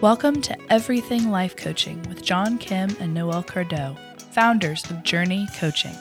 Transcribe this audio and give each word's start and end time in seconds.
Welcome 0.00 0.40
to 0.42 0.56
Everything 0.72 1.30
Life 1.30 1.56
Coaching 1.56 2.02
with 2.08 2.22
John 2.22 2.56
Kim 2.56 2.88
and 3.00 3.12
Noel 3.12 3.42
Cardo, 3.42 3.98
founders 4.32 4.90
of 4.90 5.02
Journey 5.02 5.46
Coaching. 5.58 5.94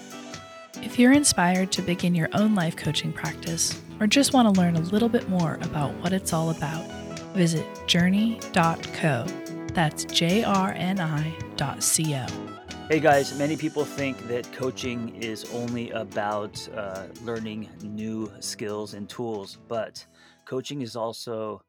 If 0.76 0.98
you're 0.98 1.12
inspired 1.12 1.74
to 1.74 1.82
begin 1.82 2.16
your 2.16 2.30
own 2.32 2.56
life 2.56 2.78
coaching 2.78 3.12
practice 3.12 3.82
or 4.00 4.08
just 4.08 4.32
want 4.32 4.56
to 4.56 4.58
learn 4.58 4.78
a 4.78 4.80
little 4.80 5.10
bit 5.10 5.28
more 5.28 5.60
about 5.64 5.94
what 5.96 6.14
it's 6.14 6.32
all 6.32 6.52
about, 6.52 6.90
visit 7.34 7.66
journey.co. 7.88 9.26
That's 9.74 10.06
J 10.06 10.46
R 10.46 10.72
N 10.78 11.02
I 11.02 11.36
dot 11.58 11.84
C 11.84 12.16
O. 12.16 12.26
Hey 12.88 13.02
guys, 13.02 13.38
many 13.38 13.58
people 13.58 13.84
think 13.84 14.30
that 14.30 14.50
coaching 14.54 15.14
is 15.22 15.44
only 15.54 15.90
about 15.90 16.70
uh, 16.74 17.08
learning 17.24 17.68
new 17.84 18.32
skills 18.40 18.94
and 18.94 19.10
tools, 19.10 19.58
but 19.68 20.06
coaching 20.46 20.84
is 20.84 20.96
also 20.96 21.62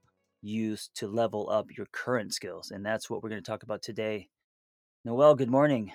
used 0.42 0.94
to 0.96 1.08
level 1.08 1.48
up 1.50 1.76
your 1.76 1.86
current 1.92 2.32
skills. 2.34 2.70
And 2.70 2.84
that's 2.84 3.08
what 3.08 3.22
we're 3.22 3.28
going 3.28 3.42
to 3.42 3.50
talk 3.50 3.62
about 3.62 3.82
today. 3.82 4.28
Noel, 5.04 5.34
good 5.34 5.50
morning. 5.50 5.92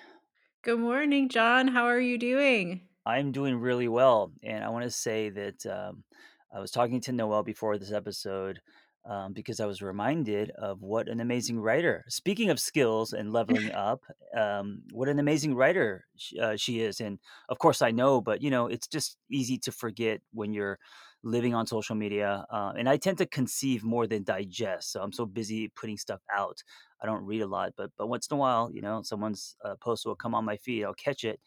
Good 0.63 0.79
morning, 0.79 1.29
John. 1.29 1.67
How 1.67 1.85
are 1.85 1.99
you 1.99 2.17
doing? 2.17 2.81
I'm 3.05 3.31
doing 3.31 3.55
really 3.55 3.87
well. 3.87 4.31
And 4.43 4.63
I 4.63 4.69
want 4.69 4.83
to 4.85 4.91
say 4.91 5.29
that 5.29 5.65
um, 5.65 6.03
I 6.51 6.59
was 6.59 6.71
talking 6.71 7.01
to 7.01 7.11
Noel 7.11 7.43
before 7.43 7.77
this 7.77 7.91
episode 7.91 8.61
um, 9.07 9.33
because 9.33 9.59
I 9.59 9.65
was 9.65 9.81
reminded 9.81 10.51
of 10.51 10.81
what 10.81 11.07
an 11.07 11.19
amazing 11.19 11.59
writer. 11.59 12.05
Speaking 12.09 12.49
of 12.49 12.59
skills 12.59 13.13
and 13.13 13.31
leveling 13.31 13.71
up, 13.71 14.01
um, 14.35 14.83
what 14.91 15.07
an 15.09 15.19
amazing 15.19 15.55
writer 15.55 16.05
she, 16.17 16.39
uh, 16.39 16.55
she 16.57 16.81
is. 16.81 16.99
And 16.99 17.19
of 17.49 17.59
course, 17.59 17.81
I 17.81 17.91
know, 17.91 18.21
but 18.21 18.41
you 18.41 18.49
know, 18.49 18.67
it's 18.67 18.87
just 18.87 19.17
easy 19.31 19.57
to 19.59 19.71
forget 19.71 20.21
when 20.33 20.53
you're 20.53 20.79
living 21.23 21.53
on 21.53 21.67
social 21.67 21.95
media. 21.95 22.45
Uh, 22.51 22.73
and 22.77 22.87
I 22.89 22.97
tend 22.97 23.17
to 23.19 23.25
conceive 23.25 23.83
more 23.83 24.07
than 24.07 24.23
digest. 24.23 24.91
So 24.91 25.01
I'm 25.01 25.11
so 25.13 25.25
busy 25.25 25.67
putting 25.69 25.97
stuff 25.97 26.21
out. 26.35 26.63
I 27.01 27.05
don't 27.05 27.25
read 27.25 27.41
a 27.41 27.47
lot, 27.47 27.73
but 27.77 27.91
but 27.97 28.07
once 28.07 28.27
in 28.29 28.35
a 28.35 28.39
while, 28.39 28.71
you 28.71 28.81
know, 28.81 29.01
someone's 29.03 29.55
uh, 29.63 29.75
post 29.81 30.05
will 30.05 30.15
come 30.15 30.33
on 30.35 30.45
my 30.45 30.57
feed. 30.57 30.83
I'll 30.83 30.93
catch 30.93 31.23
it. 31.23 31.39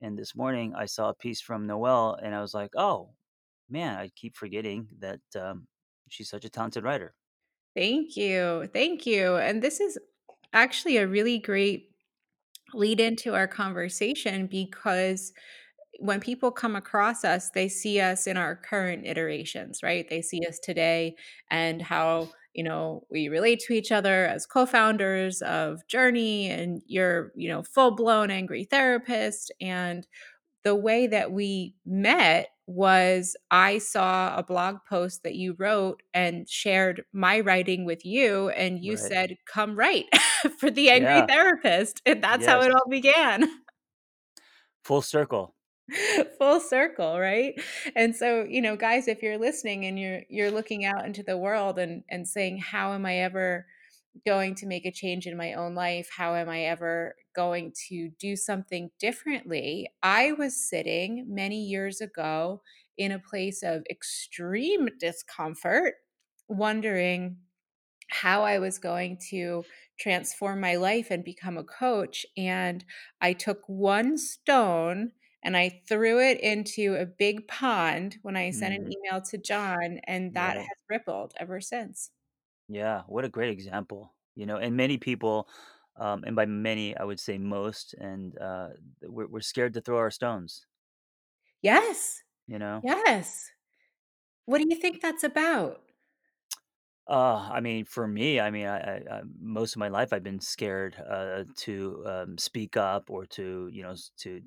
And 0.00 0.18
this 0.18 0.34
morning, 0.34 0.74
I 0.76 0.86
saw 0.86 1.08
a 1.10 1.14
piece 1.14 1.40
from 1.40 1.66
Noel, 1.66 2.18
and 2.22 2.34
I 2.34 2.40
was 2.40 2.52
like, 2.54 2.70
"Oh, 2.76 3.14
man, 3.68 3.98
I 3.98 4.10
keep 4.16 4.36
forgetting 4.36 4.88
that 5.00 5.20
um, 5.40 5.66
she's 6.08 6.28
such 6.28 6.44
a 6.44 6.50
talented 6.50 6.84
writer. 6.84 7.14
Thank 7.76 8.16
you. 8.16 8.68
Thank 8.72 9.06
you. 9.06 9.36
And 9.36 9.62
this 9.62 9.80
is 9.80 9.98
actually 10.52 10.98
a 10.98 11.08
really 11.08 11.38
great 11.38 11.90
lead 12.72 13.00
into 13.00 13.34
our 13.34 13.48
conversation 13.48 14.46
because 14.46 15.32
when 16.00 16.20
people 16.20 16.50
come 16.50 16.76
across 16.76 17.24
us, 17.24 17.50
they 17.50 17.68
see 17.68 18.00
us 18.00 18.26
in 18.26 18.36
our 18.36 18.56
current 18.56 19.06
iterations, 19.06 19.80
right? 19.82 20.08
They 20.08 20.22
see 20.22 20.40
us 20.46 20.58
today 20.58 21.16
and 21.50 21.80
how, 21.80 22.30
you 22.52 22.64
know, 22.64 23.06
we 23.10 23.28
relate 23.28 23.60
to 23.60 23.72
each 23.72 23.92
other 23.92 24.26
as 24.26 24.46
co-founders 24.46 25.40
of 25.42 25.86
Journey 25.86 26.50
and 26.50 26.82
you're, 26.86 27.32
you 27.36 27.48
know, 27.48 27.62
full-blown 27.62 28.30
angry 28.30 28.64
therapist 28.64 29.52
and 29.60 30.06
the 30.64 30.74
way 30.74 31.06
that 31.06 31.32
we 31.32 31.76
met 31.84 32.50
was 32.66 33.36
I 33.50 33.78
saw 33.78 34.36
a 34.38 34.42
blog 34.42 34.78
post 34.88 35.22
that 35.22 35.34
you 35.34 35.54
wrote 35.58 36.02
and 36.14 36.48
shared 36.48 37.04
my 37.12 37.40
writing 37.40 37.84
with 37.84 38.04
you, 38.06 38.48
and 38.50 38.82
you 38.82 38.96
Right. 38.96 38.96
said, 38.96 39.36
Come 39.46 39.76
write 39.78 40.06
for 40.58 40.70
the 40.70 40.90
angry 40.90 41.20
Yeah. 41.20 41.28
therapist. 41.28 42.00
And 42.06 42.24
that's 42.24 42.46
how 42.46 42.62
it 42.62 42.72
all 42.72 42.88
began. 42.88 43.48
Full 44.84 45.02
circle. 45.02 45.56
Full 46.38 46.60
circle, 46.60 47.18
right? 47.20 47.60
And 47.94 48.16
so, 48.16 48.44
you 48.44 48.60
know, 48.62 48.76
guys, 48.76 49.06
if 49.06 49.22
you're 49.22 49.38
listening 49.38 49.84
and 49.84 49.98
you're 49.98 50.22
you're 50.28 50.50
looking 50.50 50.84
out 50.84 51.04
into 51.04 51.22
the 51.22 51.36
world 51.36 51.78
and 51.78 52.04
and 52.08 52.26
saying, 52.26 52.58
How 52.58 52.92
am 52.94 53.04
I 53.04 53.18
ever 53.18 53.66
going 54.26 54.54
to 54.56 54.66
make 54.66 54.86
a 54.86 54.92
change 54.92 55.26
in 55.26 55.36
my 55.36 55.54
own 55.54 55.74
life? 55.74 56.08
How 56.16 56.34
am 56.34 56.48
I 56.48 56.62
ever 56.64 57.16
going 57.34 57.72
to 57.88 58.10
do 58.18 58.36
something 58.36 58.90
differently? 58.98 59.88
I 60.02 60.32
was 60.32 60.68
sitting 60.68 61.24
many 61.28 61.64
years 61.64 62.00
ago 62.00 62.62
in 62.96 63.12
a 63.12 63.18
place 63.18 63.62
of 63.62 63.84
extreme 63.90 64.88
discomfort, 64.98 65.94
wondering 66.48 67.38
how 68.10 68.42
I 68.42 68.58
was 68.58 68.78
going 68.78 69.18
to 69.30 69.64
transform 69.98 70.60
my 70.60 70.76
life 70.76 71.10
and 71.10 71.24
become 71.24 71.56
a 71.58 71.64
coach. 71.64 72.26
And 72.36 72.84
I 73.20 73.32
took 73.32 73.62
one 73.68 74.18
stone 74.18 75.12
and 75.42 75.56
I 75.56 75.82
threw 75.88 76.20
it 76.20 76.40
into 76.40 76.94
a 76.96 77.06
big 77.06 77.48
pond 77.48 78.18
when 78.22 78.36
I 78.36 78.50
sent 78.50 78.74
an 78.74 78.80
Mhm. 78.80 78.94
email 78.94 79.20
to 79.22 79.38
John, 79.38 79.98
and 80.04 80.34
that 80.34 80.56
has 80.56 80.78
rippled 80.88 81.34
ever 81.38 81.60
since. 81.60 82.10
Yeah. 82.68 83.02
What 83.06 83.24
a 83.24 83.28
great 83.28 83.50
example. 83.50 84.14
You 84.34 84.46
know, 84.46 84.56
and 84.56 84.76
many 84.76 84.98
people, 84.98 85.48
um, 85.96 86.24
and 86.24 86.34
by 86.34 86.46
many, 86.46 86.96
I 86.96 87.04
would 87.04 87.20
say 87.20 87.38
most, 87.38 87.94
and 87.94 88.36
uh, 88.38 88.70
we're, 89.02 89.28
we're 89.28 89.40
scared 89.40 89.74
to 89.74 89.80
throw 89.80 89.98
our 89.98 90.10
stones. 90.10 90.66
Yes. 91.62 92.22
You 92.46 92.58
know, 92.58 92.84
Yes. 92.84 93.50
What 94.46 94.58
do 94.60 94.66
you 94.68 94.76
think 94.80 95.02
that's 95.02 95.24
about? 95.24 95.82
uh, 97.08 97.48
I 97.52 97.60
mean, 97.60 97.84
for 97.84 98.08
me, 98.08 98.40
I 98.40 98.50
mean, 98.50 98.66
I, 98.66 98.78
I, 98.78 99.02
I 99.18 99.22
most 99.38 99.74
of 99.74 99.78
my 99.80 99.88
life 99.88 100.12
I've 100.12 100.22
been 100.22 100.40
scared 100.40 100.96
uh, 100.96 101.44
to 101.56 102.02
um, 102.06 102.38
speak 102.38 102.76
up 102.76 103.10
or 103.10 103.26
to, 103.26 103.68
you 103.70 103.82
know, 103.82 103.90
s- 103.92 104.10
to 104.18 104.40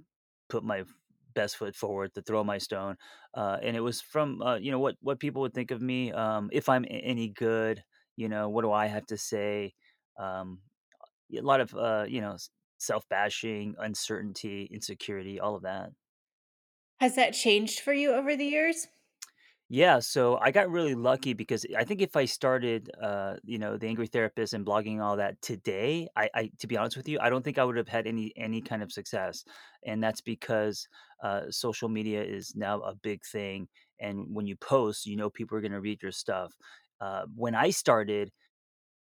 put 0.49 0.63
my 0.63 0.79
f- 0.79 0.87
best 1.35 1.57
foot 1.57 1.75
forward 1.75 2.15
to 2.15 2.21
throw 2.23 2.43
my 2.43 2.57
stone 2.57 2.97
uh, 3.35 3.59
and 3.61 3.77
it 3.77 3.81
was 3.81 4.01
from 4.01 4.41
uh, 4.41 4.55
you 4.55 4.71
know 4.71 4.79
what 4.79 4.95
what 5.01 5.19
people 5.19 5.39
would 5.43 5.53
think 5.53 5.69
of 5.69 5.83
me 5.83 6.11
um, 6.13 6.49
if 6.51 6.67
i'm 6.67 6.83
a- 6.85 6.87
any 6.87 7.29
good 7.29 7.83
you 8.17 8.29
know 8.29 8.49
what 8.49 8.63
do 8.63 8.71
i 8.73 8.87
have 8.87 9.07
to 9.07 9.17
say 9.17 9.73
um, 10.19 10.61
a 11.33 11.41
lot 11.41 11.61
of 11.61 11.75
uh, 11.75 12.05
you 12.07 12.21
know 12.21 12.37
self-bashing 12.79 13.75
uncertainty 13.79 14.65
insecurity 14.65 15.39
all 15.39 15.55
of 15.55 15.63
that 15.63 15.91
Has 16.99 17.15
that 17.15 17.31
changed 17.33 17.79
for 17.79 17.91
you 17.91 18.11
over 18.11 18.35
the 18.35 18.45
years? 18.45 18.85
Yeah, 19.69 19.99
so 19.99 20.37
I 20.37 20.51
got 20.51 20.69
really 20.69 20.95
lucky 20.95 21.33
because 21.33 21.65
I 21.77 21.83
think 21.83 22.01
if 22.01 22.15
I 22.15 22.23
started, 22.23 22.89
uh, 23.01 23.35
you 23.43 23.57
know, 23.59 23.75
the 23.77 23.87
Angry 23.87 24.07
Therapist 24.07 24.53
and 24.53 24.65
blogging 24.65 25.01
all 25.03 25.17
that 25.17 25.41
today, 25.41 26.07
I, 26.15 26.29
I, 26.33 26.51
to 26.59 26.67
be 26.67 26.77
honest 26.77 26.95
with 26.95 27.09
you, 27.09 27.19
I 27.19 27.29
don't 27.29 27.43
think 27.43 27.57
I 27.57 27.65
would 27.65 27.75
have 27.75 27.89
had 27.89 28.07
any 28.07 28.31
any 28.37 28.61
kind 28.61 28.81
of 28.81 28.93
success, 28.93 29.43
and 29.85 30.01
that's 30.01 30.21
because 30.21 30.87
uh, 31.21 31.51
social 31.51 31.89
media 31.89 32.23
is 32.23 32.55
now 32.55 32.79
a 32.79 32.95
big 32.95 33.25
thing, 33.25 33.67
and 33.99 34.33
when 34.33 34.47
you 34.47 34.55
post, 34.55 35.05
you 35.05 35.17
know, 35.17 35.29
people 35.29 35.57
are 35.57 35.61
going 35.61 35.73
to 35.73 35.81
read 35.81 36.01
your 36.01 36.13
stuff. 36.13 36.53
Uh, 37.01 37.25
when 37.35 37.55
I 37.55 37.69
started, 37.71 38.31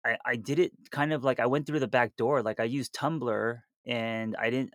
I 0.05 0.19
I 0.27 0.37
did 0.37 0.59
it 0.61 0.73
kind 0.91 1.13
of 1.13 1.25
like 1.25 1.41
I 1.41 1.47
went 1.47 1.67
through 1.67 1.81
the 1.81 1.89
back 1.89 2.17
door, 2.17 2.43
like, 2.43 2.61
I 2.61 2.65
used 2.65 2.95
Tumblr, 2.95 3.61
and 3.87 4.37
I 4.39 4.51
didn't 4.51 4.75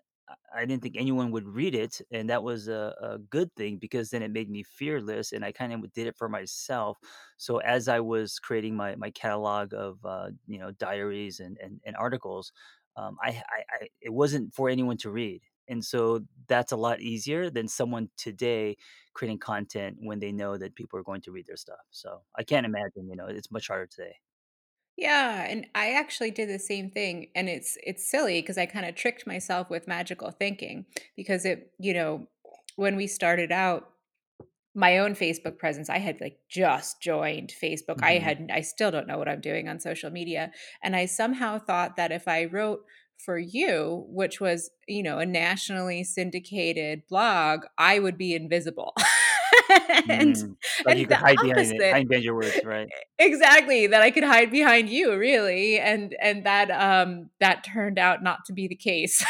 I 0.55 0.65
didn't 0.65 0.83
think 0.83 0.95
anyone 0.97 1.31
would 1.31 1.47
read 1.47 1.75
it, 1.75 2.01
and 2.11 2.29
that 2.29 2.43
was 2.43 2.67
a 2.69 2.95
a 3.01 3.17
good 3.19 3.53
thing 3.55 3.77
because 3.79 4.09
then 4.11 4.23
it 4.23 4.31
made 4.31 4.49
me 4.49 4.63
fearless, 4.63 5.31
and 5.33 5.45
I 5.45 5.51
kind 5.53 5.73
of 5.73 5.91
did 5.93 6.07
it 6.07 6.17
for 6.17 6.29
myself. 6.29 6.97
So, 7.37 7.57
as 7.59 7.87
I 7.89 7.99
was 8.01 8.39
creating 8.39 8.75
my 8.77 8.95
my 8.95 9.11
catalog 9.11 9.73
of, 9.73 10.05
uh, 10.05 10.31
you 10.47 10.59
know, 10.59 10.71
diaries 10.71 11.39
and 11.41 11.57
and 11.59 11.81
and 11.85 11.95
articles, 11.97 12.51
um, 12.97 13.17
I 13.23 13.29
I 13.49 13.63
I 13.81 13.89
it 14.01 14.11
wasn't 14.13 14.53
for 14.55 14.69
anyone 14.69 14.97
to 14.99 15.11
read, 15.11 15.41
and 15.67 15.83
so 15.85 16.21
that's 16.47 16.71
a 16.71 16.77
lot 16.77 17.01
easier 17.01 17.49
than 17.49 17.67
someone 17.67 18.09
today 18.17 18.77
creating 19.13 19.39
content 19.39 19.97
when 20.01 20.19
they 20.19 20.31
know 20.31 20.57
that 20.57 20.75
people 20.75 20.97
are 20.99 21.03
going 21.03 21.21
to 21.21 21.31
read 21.31 21.47
their 21.47 21.57
stuff. 21.57 21.79
So, 21.91 22.23
I 22.37 22.43
can't 22.43 22.65
imagine, 22.65 23.09
you 23.09 23.15
know, 23.15 23.27
it's 23.27 23.51
much 23.51 23.67
harder 23.67 23.87
today. 23.87 24.15
Yeah, 24.97 25.45
and 25.47 25.67
I 25.73 25.93
actually 25.93 26.31
did 26.31 26.49
the 26.49 26.59
same 26.59 26.91
thing 26.91 27.31
and 27.33 27.49
it's 27.49 27.77
it's 27.83 28.05
silly 28.09 28.41
because 28.41 28.57
I 28.57 28.65
kind 28.65 28.85
of 28.85 28.95
tricked 28.95 29.25
myself 29.25 29.69
with 29.69 29.87
magical 29.87 30.31
thinking 30.31 30.85
because 31.15 31.45
it, 31.45 31.73
you 31.79 31.93
know, 31.93 32.27
when 32.75 32.95
we 32.95 33.07
started 33.07 33.51
out 33.51 33.93
my 34.75 34.99
own 34.99 35.13
Facebook 35.15 35.59
presence, 35.59 35.89
I 35.89 35.99
had 35.99 36.21
like 36.21 36.39
just 36.49 37.01
joined 37.01 37.49
Facebook. 37.51 37.99
I 38.03 38.13
Mhm. 38.13 38.19
had 38.19 38.49
I 38.53 38.61
still 38.61 38.91
don't 38.91 39.07
know 39.07 39.17
what 39.19 39.29
I'm 39.29 39.41
doing 39.41 39.69
on 39.69 39.79
social 39.79 40.11
media 40.11 40.51
and 40.83 40.95
I 40.95 41.05
somehow 41.07 41.59
thought 41.59 41.97
that 41.97 42.11
if 42.11 42.27
I 42.27 42.45
wrote 42.45 42.85
for 43.25 43.37
you, 43.37 44.05
which 44.09 44.39
was, 44.39 44.69
you 44.87 45.03
know, 45.03 45.19
a 45.19 45.25
nationally 45.25 46.03
syndicated 46.03 47.03
blog, 47.07 47.65
I 47.77 47.99
would 47.99 48.17
be 48.17 48.33
invisible. 48.33 48.93
and 50.09 50.35
Mm. 50.35 50.55
Like 50.85 50.97
you 50.97 51.01
and 51.01 51.09
could 51.09 51.17
hide 51.17 51.37
behind 51.37 51.57
it 51.57 51.75
opposite 51.77 51.91
hide 51.91 52.07
behind 52.07 52.23
your 52.23 52.35
words, 52.35 52.59
right? 52.65 52.89
Exactly, 53.19 53.87
that 53.87 54.01
I 54.01 54.11
could 54.11 54.23
hide 54.23 54.51
behind 54.51 54.89
you 54.89 55.15
really, 55.17 55.79
and 55.79 56.15
and 56.21 56.45
that, 56.45 56.71
um, 56.71 57.29
that 57.39 57.63
turned 57.63 57.99
out 57.99 58.23
not 58.23 58.45
to 58.45 58.53
be 58.53 58.67
the 58.67 58.75
case. 58.75 59.23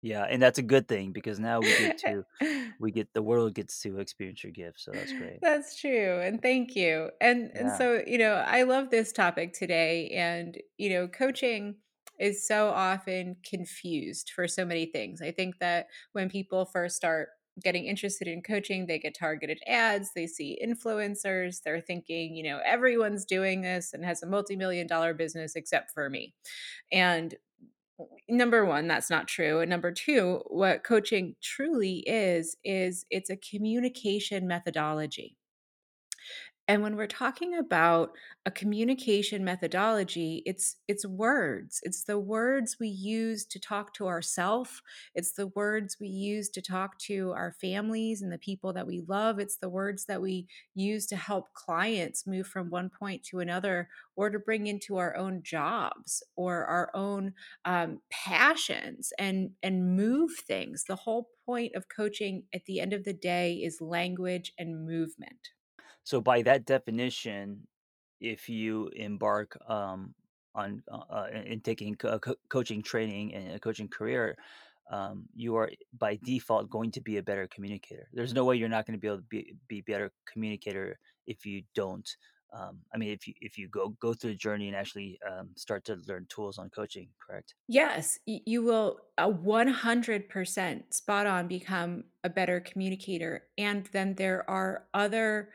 Yeah, 0.00 0.24
and 0.24 0.40
that's 0.40 0.58
a 0.58 0.62
good 0.62 0.86
thing 0.86 1.10
because 1.12 1.40
now 1.40 1.58
we 1.60 1.68
get 1.68 1.98
to 1.98 2.24
we 2.80 2.92
get 2.92 3.12
the 3.14 3.22
world 3.22 3.54
gets 3.54 3.80
to 3.82 3.98
experience 3.98 4.44
your 4.44 4.52
gift, 4.52 4.80
so 4.80 4.92
that's 4.92 5.12
great. 5.12 5.38
That's 5.42 5.78
true, 5.80 6.20
and 6.20 6.40
thank 6.40 6.76
you. 6.76 7.10
And 7.20 7.50
and 7.54 7.72
so, 7.72 8.02
you 8.06 8.18
know, 8.18 8.34
I 8.34 8.62
love 8.62 8.90
this 8.90 9.12
topic 9.12 9.54
today, 9.54 10.10
and, 10.10 10.56
you 10.76 10.90
know, 10.90 11.08
coaching 11.08 11.76
is 12.18 12.46
so 12.46 12.68
often 12.68 13.36
confused 13.48 14.30
for 14.34 14.48
so 14.48 14.64
many 14.64 14.86
things. 14.86 15.22
I 15.22 15.30
think 15.30 15.58
that 15.60 15.86
when 16.12 16.28
people 16.28 16.64
first 16.66 16.96
start 16.96 17.30
getting 17.62 17.86
interested 17.86 18.28
in 18.28 18.42
coaching, 18.42 18.86
they 18.86 18.98
get 18.98 19.16
targeted 19.18 19.58
ads, 19.66 20.10
they 20.14 20.26
see 20.26 20.58
influencers, 20.64 21.62
they're 21.64 21.80
thinking, 21.80 22.36
you 22.36 22.44
know, 22.44 22.60
everyone's 22.64 23.24
doing 23.24 23.62
this 23.62 23.92
and 23.92 24.04
has 24.04 24.22
a 24.22 24.26
multi-million 24.26 24.86
dollar 24.86 25.14
business 25.14 25.56
except 25.56 25.90
for 25.92 26.08
me. 26.08 26.34
And 26.92 27.34
number 28.28 28.64
1, 28.64 28.86
that's 28.86 29.10
not 29.10 29.28
true. 29.28 29.60
And 29.60 29.70
number 29.70 29.92
2, 29.92 30.42
what 30.48 30.84
coaching 30.84 31.34
truly 31.42 32.04
is 32.06 32.56
is 32.64 33.06
it's 33.10 33.30
a 33.30 33.36
communication 33.36 34.46
methodology. 34.46 35.37
And 36.70 36.82
when 36.82 36.96
we're 36.96 37.06
talking 37.06 37.54
about 37.56 38.14
a 38.44 38.50
communication 38.50 39.42
methodology, 39.42 40.42
it's 40.44 40.76
it's 40.86 41.06
words. 41.06 41.80
It's 41.82 42.04
the 42.04 42.18
words 42.18 42.76
we 42.78 42.88
use 42.88 43.46
to 43.46 43.58
talk 43.58 43.94
to 43.94 44.06
ourself. 44.06 44.82
It's 45.14 45.32
the 45.32 45.46
words 45.46 45.96
we 45.98 46.08
use 46.08 46.50
to 46.50 46.60
talk 46.62 46.98
to 47.00 47.32
our 47.32 47.52
families 47.52 48.20
and 48.20 48.30
the 48.30 48.38
people 48.38 48.74
that 48.74 48.86
we 48.86 49.00
love. 49.08 49.38
It's 49.38 49.56
the 49.56 49.70
words 49.70 50.04
that 50.06 50.20
we 50.20 50.46
use 50.74 51.06
to 51.06 51.16
help 51.16 51.54
clients 51.54 52.26
move 52.26 52.46
from 52.46 52.68
one 52.68 52.90
point 52.90 53.22
to 53.24 53.40
another 53.40 53.88
or 54.14 54.28
to 54.28 54.38
bring 54.38 54.66
into 54.66 54.98
our 54.98 55.16
own 55.16 55.42
jobs 55.42 56.22
or 56.36 56.66
our 56.66 56.90
own 56.94 57.32
um, 57.64 58.02
passions 58.10 59.10
and 59.18 59.52
and 59.62 59.96
move 59.96 60.32
things. 60.46 60.84
The 60.84 60.96
whole 60.96 61.30
point 61.46 61.74
of 61.74 61.88
coaching 61.88 62.44
at 62.52 62.66
the 62.66 62.80
end 62.80 62.92
of 62.92 63.04
the 63.04 63.14
day 63.14 63.54
is 63.54 63.80
language 63.80 64.52
and 64.58 64.84
movement. 64.86 65.48
So 66.08 66.22
by 66.22 66.40
that 66.48 66.64
definition, 66.64 67.68
if 68.18 68.48
you 68.48 68.88
embark 68.96 69.58
um, 69.68 70.14
on 70.54 70.82
uh, 70.90 71.04
uh, 71.10 71.28
in 71.30 71.42
in 71.52 71.60
taking 71.60 71.96
co- 71.96 72.18
co- 72.18 72.40
coaching 72.48 72.80
training 72.82 73.34
and 73.34 73.52
a 73.52 73.60
coaching 73.60 73.88
career, 73.88 74.34
um, 74.90 75.26
you 75.34 75.54
are 75.56 75.70
by 75.92 76.18
default 76.24 76.70
going 76.70 76.92
to 76.92 77.02
be 77.02 77.18
a 77.18 77.22
better 77.22 77.46
communicator. 77.48 78.08
There's 78.14 78.32
no 78.32 78.46
way 78.46 78.56
you're 78.56 78.70
not 78.70 78.86
going 78.86 78.96
to 78.96 79.02
be 79.04 79.06
able 79.06 79.18
to 79.18 79.28
be 79.28 79.52
be 79.68 79.82
better 79.82 80.10
communicator 80.24 80.98
if 81.26 81.44
you 81.44 81.62
don't. 81.74 82.08
Um, 82.54 82.80
I 82.94 82.96
mean, 82.96 83.10
if 83.10 83.28
you 83.28 83.34
if 83.42 83.58
you 83.58 83.68
go 83.68 83.90
go 84.00 84.14
through 84.14 84.30
the 84.30 84.42
journey 84.48 84.68
and 84.68 84.76
actually 84.76 85.20
um, 85.30 85.50
start 85.56 85.84
to 85.84 85.96
learn 86.08 86.24
tools 86.30 86.56
on 86.56 86.70
coaching, 86.70 87.10
correct? 87.20 87.54
Yes, 87.68 88.18
you 88.24 88.62
will 88.62 89.00
a 89.18 89.28
100% 89.28 90.94
spot 90.94 91.26
on 91.26 91.48
become 91.48 92.04
a 92.24 92.30
better 92.30 92.60
communicator, 92.60 93.42
and 93.58 93.84
then 93.92 94.14
there 94.14 94.48
are 94.48 94.86
other 94.94 95.50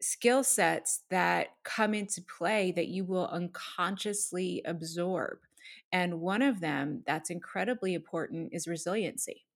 skill 0.00 0.42
sets 0.44 1.04
that 1.10 1.56
come 1.64 1.94
into 1.94 2.22
play 2.22 2.72
that 2.72 2.88
you 2.88 3.04
will 3.04 3.28
unconsciously 3.28 4.62
absorb, 4.64 5.40
and 5.92 6.20
one 6.20 6.42
of 6.42 6.60
them 6.60 7.02
that's 7.06 7.30
incredibly 7.30 7.94
important 7.94 8.52
is 8.52 8.66
resiliency. 8.68 9.46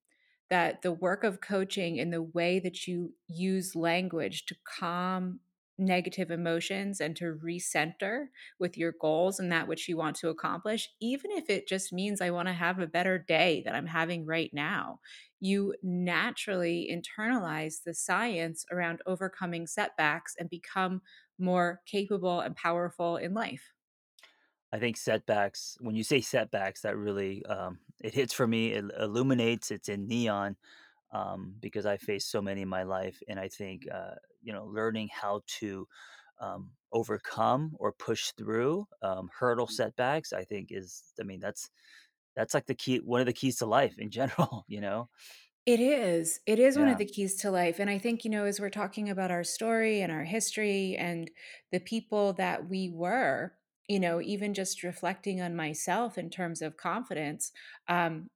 that 0.51 0.83
the 0.83 0.93
work 0.93 1.25
of 1.25 1.41
coaching 1.41 1.99
and 2.01 2.13
the 2.13 2.23
way 2.23 2.59
that 2.61 2.87
you 2.87 3.15
use 3.29 3.75
language 3.77 4.47
to 4.47 4.57
calm 4.65 5.41
negative 5.79 6.31
emotions 6.31 7.01
and 7.01 7.17
to 7.17 7.35
recenter 7.43 8.29
with 8.59 8.79
your 8.79 8.93
goals 9.01 9.41
and 9.41 9.51
that 9.51 9.67
which 9.69 9.89
you 9.89 9.97
want 9.97 10.17
to 10.17 10.29
accomplish, 10.29 10.89
even 11.01 11.31
if 11.33 11.51
it 11.51 11.67
just 11.67 11.93
means 11.93 12.21
I 12.21 12.31
want 12.31 12.49
to 12.49 12.55
have 12.55 12.79
a 12.79 12.87
better 12.87 13.19
day 13.19 13.63
that 13.65 13.75
I'm 13.75 13.87
having 13.87 14.25
right 14.25 14.53
now, 14.53 15.01
you 15.41 15.75
naturally 15.83 16.89
internalize 16.91 17.83
the 17.83 17.95
science 17.95 18.65
around 18.71 19.03
overcoming 19.07 19.67
setbacks 19.67 20.35
and 20.39 20.49
become 20.49 21.03
more 21.39 21.83
capable 21.87 22.41
and 22.41 22.55
powerful 22.55 23.17
in 23.17 23.35
life. 23.35 23.73
I 24.73 24.79
think 24.79 24.97
setbacks. 24.97 25.77
When 25.81 25.95
you 25.95 26.03
say 26.03 26.21
setbacks, 26.21 26.83
that 26.83 26.97
really 26.97 27.45
um, 27.47 27.79
it 28.03 28.15
hits 28.15 28.33
for 28.33 28.47
me. 28.47 28.73
It 28.73 28.85
illuminates. 28.99 29.71
It's 29.71 29.89
in 29.89 30.09
neon 30.09 30.57
um, 31.13 31.57
because 31.61 31.87
I 31.87 31.97
faced 31.97 32.31
so 32.31 32.43
many 32.43 32.63
in 32.63 32.69
my 32.69 32.85
life, 32.85 33.23
and 33.29 33.41
I 33.41 33.49
think 33.49 33.87
uh, 33.93 34.17
you 34.45 34.53
know 34.53 34.67
learning 34.67 35.09
how 35.13 35.43
to 35.59 35.89
um, 36.39 36.73
overcome 36.93 37.77
or 37.79 37.93
push 37.93 38.33
through 38.33 38.87
um, 39.03 39.31
hurdle 39.39 39.67
setbacks. 39.69 40.33
I 40.33 40.45
think 40.45 40.73
is. 40.73 41.13
I 41.21 41.25
mean, 41.25 41.41
that's 41.41 41.71
that's 42.37 42.55
like 42.55 42.67
the 42.67 42.75
key. 42.77 42.99
One 42.99 43.21
of 43.21 43.27
the 43.27 43.33
keys 43.35 43.59
to 43.59 43.67
life 43.67 43.99
in 43.99 44.11
general. 44.13 44.65
You 44.69 44.81
know. 44.83 45.11
It 45.67 45.81
is. 45.81 46.41
It 46.47 46.59
is 46.59 46.79
one 46.79 46.89
of 46.89 46.99
the 46.99 47.07
keys 47.07 47.37
to 47.37 47.51
life, 47.51 47.79
and 47.79 47.89
I 47.89 47.99
think, 47.99 48.23
you 48.25 48.31
know, 48.31 48.45
as 48.45 48.61
we're 48.61 48.69
talking 48.71 49.09
about 49.09 49.31
our 49.31 49.45
story 49.45 50.03
and 50.03 50.13
our 50.13 50.25
history 50.25 50.95
and 50.97 51.31
the 51.73 51.81
people 51.81 52.35
that 52.35 52.69
we 52.69 52.91
were, 52.91 53.57
you 53.89 53.99
know, 53.99 54.21
even 54.21 54.53
just 54.53 54.83
reflecting 54.83 55.41
on 55.41 55.57
myself 55.57 56.19
in 56.19 56.29
terms 56.29 56.61
of 56.61 56.77
confidence, 56.77 57.51
um, 57.89 58.29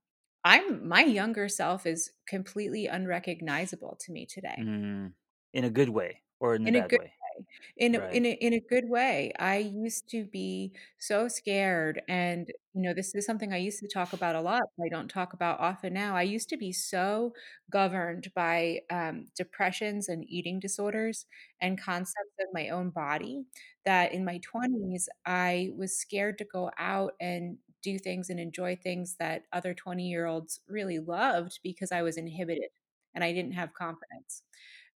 I'm 0.44 0.88
my 0.88 1.02
younger 1.04 1.48
self 1.50 1.84
is 1.86 2.12
completely 2.26 2.86
unrecognizable 2.86 3.96
to 4.00 4.12
me 4.12 4.24
today. 4.24 4.56
Mm, 4.56 5.14
in 5.52 5.64
a 5.64 5.70
good 5.70 5.90
way 5.90 6.22
or 6.40 6.54
in 6.54 6.66
a 6.66 6.70
In 6.70 6.74
a 6.74 6.80
bad 6.80 6.92
good 6.92 6.98
way. 6.98 7.14
way. 7.38 7.46
In 7.76 7.94
a 7.94 7.98
Right. 7.98 8.10
in 8.10 8.26
a 8.26 8.30
in 8.32 8.52
a 8.52 8.60
good 8.60 8.88
way. 8.88 9.32
I 9.38 9.58
used 9.58 10.08
to 10.10 10.24
be 10.24 10.72
so 10.98 11.28
scared 11.28 12.02
and, 12.08 12.48
you 12.74 12.82
know, 12.82 12.92
this 12.94 13.14
is 13.14 13.24
something 13.26 13.52
I 13.52 13.58
used 13.58 13.78
to 13.80 13.88
talk 13.88 14.12
about 14.12 14.34
a 14.36 14.40
lot, 14.40 14.62
but 14.76 14.84
I 14.84 14.88
don't 14.88 15.08
talk 15.08 15.32
about 15.32 15.60
often 15.60 15.92
now. 15.94 16.16
I 16.16 16.22
used 16.22 16.48
to 16.50 16.56
be 16.56 16.72
so 16.72 17.32
governed 17.70 18.32
by, 18.34 18.80
um, 18.90 19.26
depressions 19.36 20.08
and 20.08 20.24
eating 20.28 20.58
disorders 20.60 21.26
and 21.60 21.80
concepts 21.80 22.34
of 22.40 22.48
my 22.52 22.68
own 22.70 22.90
body 22.90 23.44
that 23.84 24.12
in 24.12 24.24
my 24.24 24.38
20s, 24.38 25.08
I 25.24 25.70
was 25.76 25.96
scared 25.96 26.38
to 26.38 26.44
go 26.44 26.70
out 26.78 27.14
and 27.20 27.58
do 27.82 27.98
things 27.98 28.28
and 28.30 28.40
enjoy 28.40 28.74
things 28.76 29.16
that 29.16 29.44
other 29.52 29.72
twenty-year-olds 29.74 30.60
really 30.66 30.98
loved 30.98 31.60
because 31.62 31.92
I 31.92 32.02
was 32.02 32.16
inhibited 32.16 32.70
and 33.14 33.22
I 33.24 33.32
didn't 33.32 33.52
have 33.52 33.72
confidence. 33.74 34.42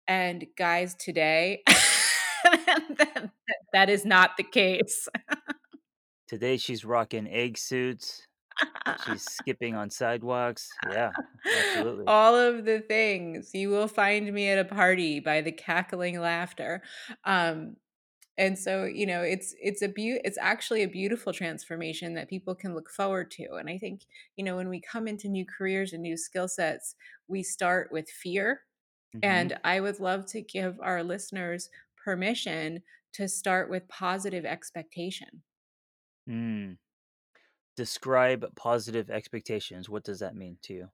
And 0.08 0.46
guys, 0.56 0.94
today, 0.94 1.62
that 1.66 3.30
that 3.72 3.90
is 3.90 4.04
not 4.04 4.36
the 4.36 4.42
case. 4.42 5.08
Today 6.28 6.56
she's 6.56 6.84
rocking 6.84 7.28
egg 7.28 7.58
suits. 7.58 8.26
She's 9.06 9.22
skipping 9.22 9.74
on 9.74 9.90
sidewalks. 9.90 10.68
Yeah, 10.90 11.12
absolutely. 11.58 12.04
All 12.06 12.34
of 12.34 12.64
the 12.64 12.80
things. 12.80 13.50
You 13.54 13.70
will 13.70 13.88
find 13.88 14.32
me 14.32 14.48
at 14.48 14.58
a 14.58 14.64
party 14.64 15.20
by 15.20 15.40
the 15.40 15.52
cackling 15.52 16.20
laughter. 16.20 16.82
Um, 17.24 17.76
and 18.38 18.58
so, 18.58 18.84
you 18.84 19.06
know, 19.06 19.22
it's 19.22 19.54
it's 19.60 19.82
a 19.82 19.88
beau 19.88 20.18
it's 20.24 20.38
actually 20.40 20.82
a 20.82 20.88
beautiful 20.88 21.32
transformation 21.32 22.14
that 22.14 22.28
people 22.30 22.54
can 22.54 22.74
look 22.74 22.90
forward 22.90 23.30
to. 23.32 23.54
And 23.54 23.68
I 23.68 23.78
think, 23.78 24.02
you 24.36 24.44
know, 24.44 24.56
when 24.56 24.68
we 24.68 24.80
come 24.80 25.06
into 25.06 25.28
new 25.28 25.44
careers 25.44 25.92
and 25.92 26.02
new 26.02 26.16
skill 26.16 26.48
sets, 26.48 26.94
we 27.28 27.42
start 27.42 27.90
with 27.92 28.08
fear 28.08 28.62
hmm 29.12 29.22
And 29.22 29.58
I 29.64 29.80
would 29.80 30.00
love 30.00 30.26
to 30.26 30.40
give 30.42 30.80
our 30.80 31.02
listeners 31.02 31.70
permission 31.96 32.82
to 33.14 33.28
start 33.28 33.68
with 33.70 33.88
positive 33.88 34.44
expectation. 34.44 35.42
Mm. 36.28 36.78
Describe 37.76 38.54
positive 38.56 39.10
expectations. 39.10 39.88
What 39.90 40.04
does 40.04 40.20
that 40.20 40.34
mean 40.36 40.58
to 40.62 40.74
you? 40.74 40.90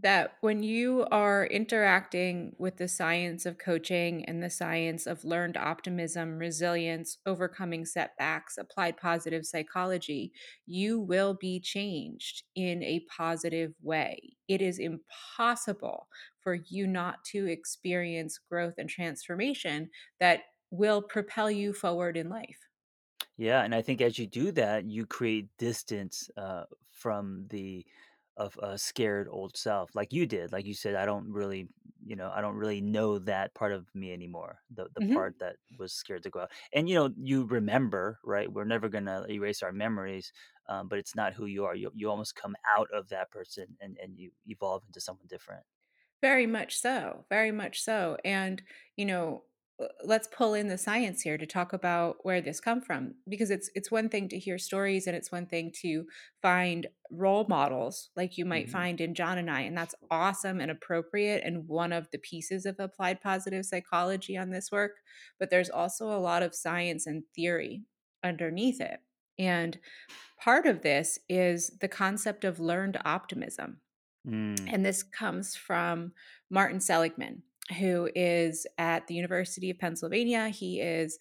That 0.00 0.36
when 0.42 0.62
you 0.62 1.06
are 1.10 1.46
interacting 1.46 2.54
with 2.58 2.76
the 2.76 2.88
science 2.88 3.46
of 3.46 3.56
coaching 3.58 4.24
and 4.26 4.42
the 4.42 4.50
science 4.50 5.06
of 5.06 5.24
learned 5.24 5.56
optimism, 5.56 6.38
resilience, 6.38 7.18
overcoming 7.26 7.84
setbacks, 7.86 8.58
applied 8.58 8.98
positive 8.98 9.46
psychology, 9.46 10.32
you 10.66 11.00
will 11.00 11.34
be 11.34 11.58
changed 11.58 12.44
in 12.54 12.82
a 12.82 13.00
positive 13.16 13.74
way. 13.80 14.36
It 14.46 14.60
is 14.60 14.78
impossible 14.78 16.08
for 16.38 16.54
you 16.54 16.86
not 16.86 17.24
to 17.32 17.46
experience 17.46 18.38
growth 18.38 18.74
and 18.78 18.90
transformation 18.90 19.90
that 20.20 20.42
will 20.70 21.00
propel 21.02 21.50
you 21.50 21.72
forward 21.72 22.16
in 22.16 22.28
life. 22.28 22.68
Yeah, 23.36 23.62
and 23.62 23.74
I 23.74 23.82
think 23.82 24.00
as 24.00 24.18
you 24.18 24.26
do 24.26 24.52
that, 24.52 24.84
you 24.84 25.06
create 25.06 25.56
distance 25.58 26.30
uh, 26.36 26.64
from 26.90 27.46
the 27.48 27.86
of 28.38 28.56
a 28.62 28.78
scared 28.78 29.28
old 29.30 29.56
self, 29.56 29.94
like 29.94 30.12
you 30.12 30.26
did. 30.26 30.52
Like 30.52 30.64
you 30.66 30.74
said, 30.74 30.94
I 30.96 31.04
don't 31.06 31.30
really, 31.32 31.68
you 32.04 32.16
know, 32.16 32.30
I 32.34 32.40
don't 32.40 32.56
really 32.56 32.80
know 32.80 33.18
that 33.20 33.54
part 33.54 33.72
of 33.72 33.94
me 33.94 34.12
anymore. 34.12 34.60
The 34.70 34.88
the 34.94 35.00
Mhm. 35.00 35.18
part 35.18 35.38
that 35.40 35.56
was 35.78 35.92
scared 35.92 36.22
to 36.24 36.30
go 36.30 36.40
out, 36.42 36.52
and 36.72 36.88
you 36.88 36.94
know, 36.96 37.14
you 37.18 37.44
remember, 37.46 38.18
right? 38.24 38.50
We're 38.52 38.64
never 38.64 38.88
gonna 38.88 39.26
erase 39.28 39.62
our 39.62 39.72
memories, 39.72 40.32
um, 40.68 40.88
but 40.88 40.98
it's 40.98 41.14
not 41.16 41.34
who 41.34 41.46
you 41.46 41.64
are. 41.66 41.74
You 41.74 41.90
you 41.94 42.10
almost 42.10 42.36
come 42.36 42.56
out 42.68 42.88
of 42.92 43.08
that 43.10 43.30
person, 43.30 43.76
and 43.80 43.98
and 44.02 44.18
you 44.18 44.32
evolve 44.46 44.84
into 44.86 45.00
someone 45.00 45.26
different. 45.28 45.64
Very 46.20 46.46
much 46.46 46.76
so, 46.76 47.26
very 47.28 47.52
much 47.52 47.80
so, 47.80 48.18
and, 48.24 48.60
you 48.96 49.04
know, 49.04 49.44
let's 50.04 50.28
pull 50.28 50.54
in 50.54 50.68
the 50.68 50.78
science 50.78 51.22
here 51.22 51.38
to 51.38 51.46
talk 51.46 51.72
about 51.72 52.16
where 52.22 52.40
this 52.40 52.60
come 52.60 52.80
from, 52.80 53.14
because 53.28 53.50
it's 53.50 53.70
it's 53.74 53.90
one 53.90 54.08
thing 54.08 54.28
to 54.28 54.38
hear 54.38 54.58
stories, 54.58 55.06
and 55.06 55.16
it's 55.16 55.32
one 55.32 55.46
thing 55.46 55.72
to 55.82 56.06
find 56.42 56.86
role 57.10 57.46
models 57.48 58.10
like 58.16 58.36
you 58.36 58.44
might 58.44 58.66
hmm 58.66 58.72
find 58.72 59.00
in 59.00 59.14
John 59.14 59.38
and 59.38 59.50
I, 59.50 59.62
and 59.62 59.76
that's 59.76 59.94
awesome 60.10 60.60
and 60.60 60.70
appropriate 60.70 61.42
and 61.44 61.68
one 61.68 61.92
of 61.92 62.10
the 62.10 62.18
pieces 62.18 62.66
of 62.66 62.76
applied 62.78 63.20
positive 63.20 63.64
psychology 63.64 64.36
on 64.36 64.50
this 64.50 64.70
work, 64.72 64.96
but 65.38 65.50
there's 65.50 65.70
also 65.70 66.10
a 66.10 66.18
lot 66.20 66.42
of 66.42 66.54
science 66.54 67.06
and 67.06 67.24
theory 67.34 67.84
underneath 68.24 68.80
it, 68.80 69.00
and 69.38 69.78
part 70.40 70.66
of 70.66 70.82
this 70.82 71.18
is 71.28 71.78
the 71.80 71.88
concept 71.88 72.44
of 72.44 72.60
learned 72.60 72.98
optimism. 73.04 73.80
Mm. 74.26 74.72
And 74.72 74.84
this 74.84 75.02
comes 75.02 75.56
from 75.56 76.12
Martin 76.50 76.80
Seligman, 76.80 77.42
who 77.78 78.08
is 78.14 78.66
at 78.78 79.06
the 79.06 79.14
University 79.14 79.70
of 79.70 79.78
Pennsylvania. 79.78 80.48
He 80.48 80.80
is 80.80 81.18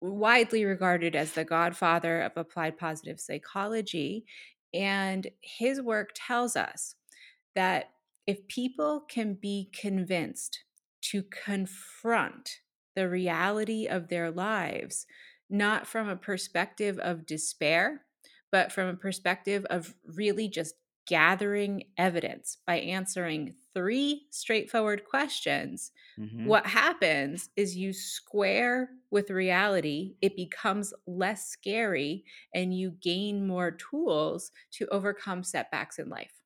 widely 0.00 0.64
regarded 0.64 1.14
as 1.16 1.32
the 1.32 1.44
godfather 1.44 2.20
of 2.22 2.32
applied 2.36 2.78
positive 2.78 3.20
psychology. 3.20 4.24
And 4.74 5.28
his 5.40 5.80
work 5.80 6.10
tells 6.14 6.56
us 6.56 6.94
that 7.54 7.90
if 8.26 8.46
people 8.48 9.04
can 9.08 9.34
be 9.34 9.70
convinced 9.72 10.64
to 11.02 11.24
confront 11.44 12.60
the 12.94 13.08
reality 13.08 13.86
of 13.86 14.08
their 14.08 14.30
lives, 14.30 15.06
not 15.50 15.86
from 15.86 16.08
a 16.08 16.16
perspective 16.16 16.98
of 16.98 17.26
despair, 17.26 18.04
but 18.50 18.70
from 18.70 18.88
a 18.88 18.94
perspective 18.94 19.64
of 19.70 19.94
really 20.06 20.48
just 20.48 20.74
gathering 21.06 21.84
evidence 21.96 22.58
by 22.66 22.78
answering 22.78 23.54
three 23.74 24.26
straightforward 24.30 25.04
questions, 25.04 25.92
Mhm. 26.16 26.48
what 26.48 26.66
happens 26.66 27.50
is 27.56 27.76
you 27.76 27.92
square 27.92 28.90
with 29.10 29.30
reality, 29.30 30.16
it 30.20 30.36
becomes 30.36 30.92
less 31.06 31.46
scary, 31.48 32.24
and 32.54 32.76
you 32.76 32.92
gain 32.92 33.46
more 33.46 33.70
tools 33.72 34.52
to 34.72 34.86
overcome 34.88 35.42
setbacks 35.44 35.98
in 35.98 36.08
life. 36.08 36.42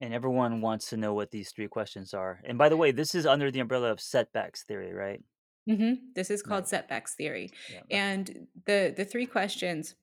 And 0.00 0.12
everyone 0.14 0.60
wants 0.60 0.88
to 0.90 0.96
know 0.96 1.14
what 1.14 1.30
these 1.30 1.52
3 1.52 1.68
questions 1.68 2.12
are. 2.14 2.40
And 2.44 2.58
by 2.58 2.68
the 2.68 2.76
way, 2.76 2.90
this 2.92 3.14
is 3.14 3.26
under 3.26 3.50
the 3.50 3.60
umbrella 3.60 3.90
of 3.92 4.00
setbacks 4.00 4.62
theory, 4.64 4.92
right? 4.92 5.22
Mhm. 5.68 6.14
This 6.14 6.30
is 6.30 6.42
called 6.42 6.66
Right. 6.66 6.68
setbacks 6.68 7.14
theory. 7.14 7.50
Yeah. 7.68 7.82
And 7.90 8.48
the 8.66 8.92
the 8.96 9.04
3 9.04 9.26
questions 9.26 9.94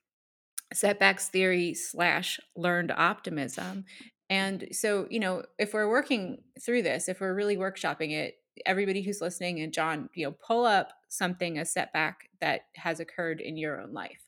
setbacks 0.74 1.30
theory 1.30 1.74
slash 1.74 2.40
learned 2.56 2.92
optimism. 2.92 3.86
And 4.30 4.68
so, 4.72 5.08
you 5.10 5.20
know, 5.20 5.44
if 5.60 5.74
we're 5.74 5.90
working 5.90 6.44
through 6.60 6.82
this, 6.84 7.08
if 7.08 7.22
we're 7.22 7.36
really 7.36 7.58
workshopping 7.58 8.12
it, 8.12 8.36
everybody 8.66 9.02
who's 9.02 9.22
listening 9.22 9.60
and 9.60 9.74
John, 9.74 10.10
you 10.16 10.26
know, 10.26 10.32
pull 10.32 10.66
up 10.66 10.94
something, 11.10 11.58
a 11.60 11.66
setback 11.66 12.30
that 12.42 12.62
has 12.76 13.00
occurred 13.00 13.42
in 13.42 13.58
your 13.58 13.80
own 13.82 13.94
life. 13.94 14.24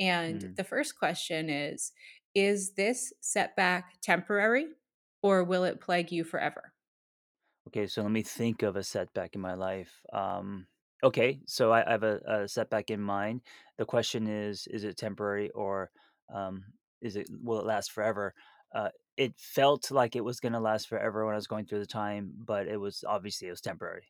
And 0.00 0.44
Mm. 0.44 0.56
the 0.56 0.64
first 0.64 0.98
question 0.98 1.50
is 1.50 1.92
Is 2.34 2.74
this 2.74 3.12
setback 3.20 4.00
temporary 4.02 4.68
or 5.22 5.44
will 5.44 5.64
it 5.64 5.80
plague 5.80 6.12
you 6.12 6.24
forever? 6.24 6.74
Okay, 7.68 7.86
so 7.86 8.02
let 8.02 8.10
me 8.10 8.22
think 8.22 8.62
of 8.62 8.76
a 8.76 8.82
setback 8.84 9.34
in 9.34 9.40
my 9.40 9.54
life. 9.54 10.04
Um, 10.12 10.66
okay, 11.02 11.40
so 11.46 11.72
I, 11.72 11.86
I 11.86 11.90
have 11.92 12.02
a, 12.02 12.20
a 12.26 12.48
setback 12.48 12.90
in 12.90 13.00
mind. 13.00 13.42
The 13.76 13.84
question 13.84 14.26
is, 14.26 14.66
is 14.66 14.84
it 14.84 14.96
temporary 14.96 15.50
or 15.50 15.90
um, 16.32 16.64
is 17.00 17.16
it 17.16 17.28
will 17.30 17.60
it 17.60 17.66
last 17.66 17.92
forever? 17.92 18.34
Uh, 18.74 18.90
it 19.16 19.38
felt 19.38 19.90
like 19.90 20.16
it 20.16 20.24
was 20.24 20.40
going 20.40 20.52
to 20.52 20.60
last 20.60 20.88
forever 20.88 21.24
when 21.24 21.34
I 21.34 21.36
was 21.38 21.46
going 21.46 21.66
through 21.66 21.80
the 21.80 21.86
time, 21.86 22.32
but 22.36 22.68
it 22.68 22.76
was 22.76 23.04
obviously 23.06 23.48
it 23.48 23.52
was 23.52 23.60
temporary. 23.60 24.08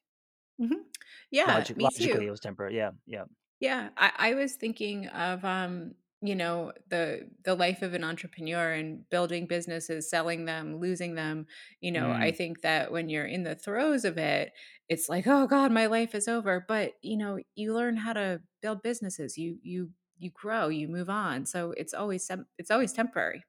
Mhm. 0.61 0.91
Yeah, 1.31 1.47
Logic, 1.47 1.77
me 1.77 1.89
logically, 1.91 2.27
too. 2.27 2.27
it 2.27 2.31
was 2.31 2.39
temporary. 2.41 2.77
Yeah, 2.77 2.93
yeah. 3.07 3.25
Yeah, 3.61 3.91
I, 3.97 4.13
I 4.31 4.35
was 4.35 4.55
thinking 4.55 5.09
of 5.09 5.45
um, 5.45 5.95
you 6.21 6.35
know, 6.35 6.73
the 6.89 7.31
the 7.45 7.55
life 7.55 7.83
of 7.83 7.95
an 7.95 8.05
entrepreneur 8.05 8.73
and 8.73 9.09
building 9.11 9.47
businesses, 9.47 10.11
selling 10.11 10.45
them, 10.47 10.79
losing 10.81 11.15
them. 11.15 11.47
You 11.81 11.93
know, 11.93 12.13
I 12.13 12.31
Mm. 12.31 12.33
think 12.33 12.63
that 12.63 12.91
when 12.93 13.09
you're 13.09 13.27
in 13.27 13.45
the 13.45 13.55
throes 13.55 14.05
of 14.05 14.19
it, 14.19 14.53
it's 14.89 15.09
like, 15.09 15.27
oh 15.27 15.47
God, 15.47 15.71
my 15.73 15.87
life 15.87 16.15
is 16.15 16.29
over. 16.29 16.65
But 16.67 16.95
you 17.03 17.17
know, 17.17 17.39
you 17.55 17.75
learn 17.75 17.97
how 17.97 18.13
to 18.15 18.43
build 18.63 18.83
businesses. 18.83 19.39
You 19.39 19.59
you 19.63 19.93
you 20.19 20.31
grow, 20.31 20.69
you 20.69 20.89
move 20.89 21.09
on. 21.11 21.47
So 21.47 21.73
it's 21.73 21.95
always 21.95 22.29
it's 22.59 22.71
always 22.71 22.93
temporary. 22.93 23.45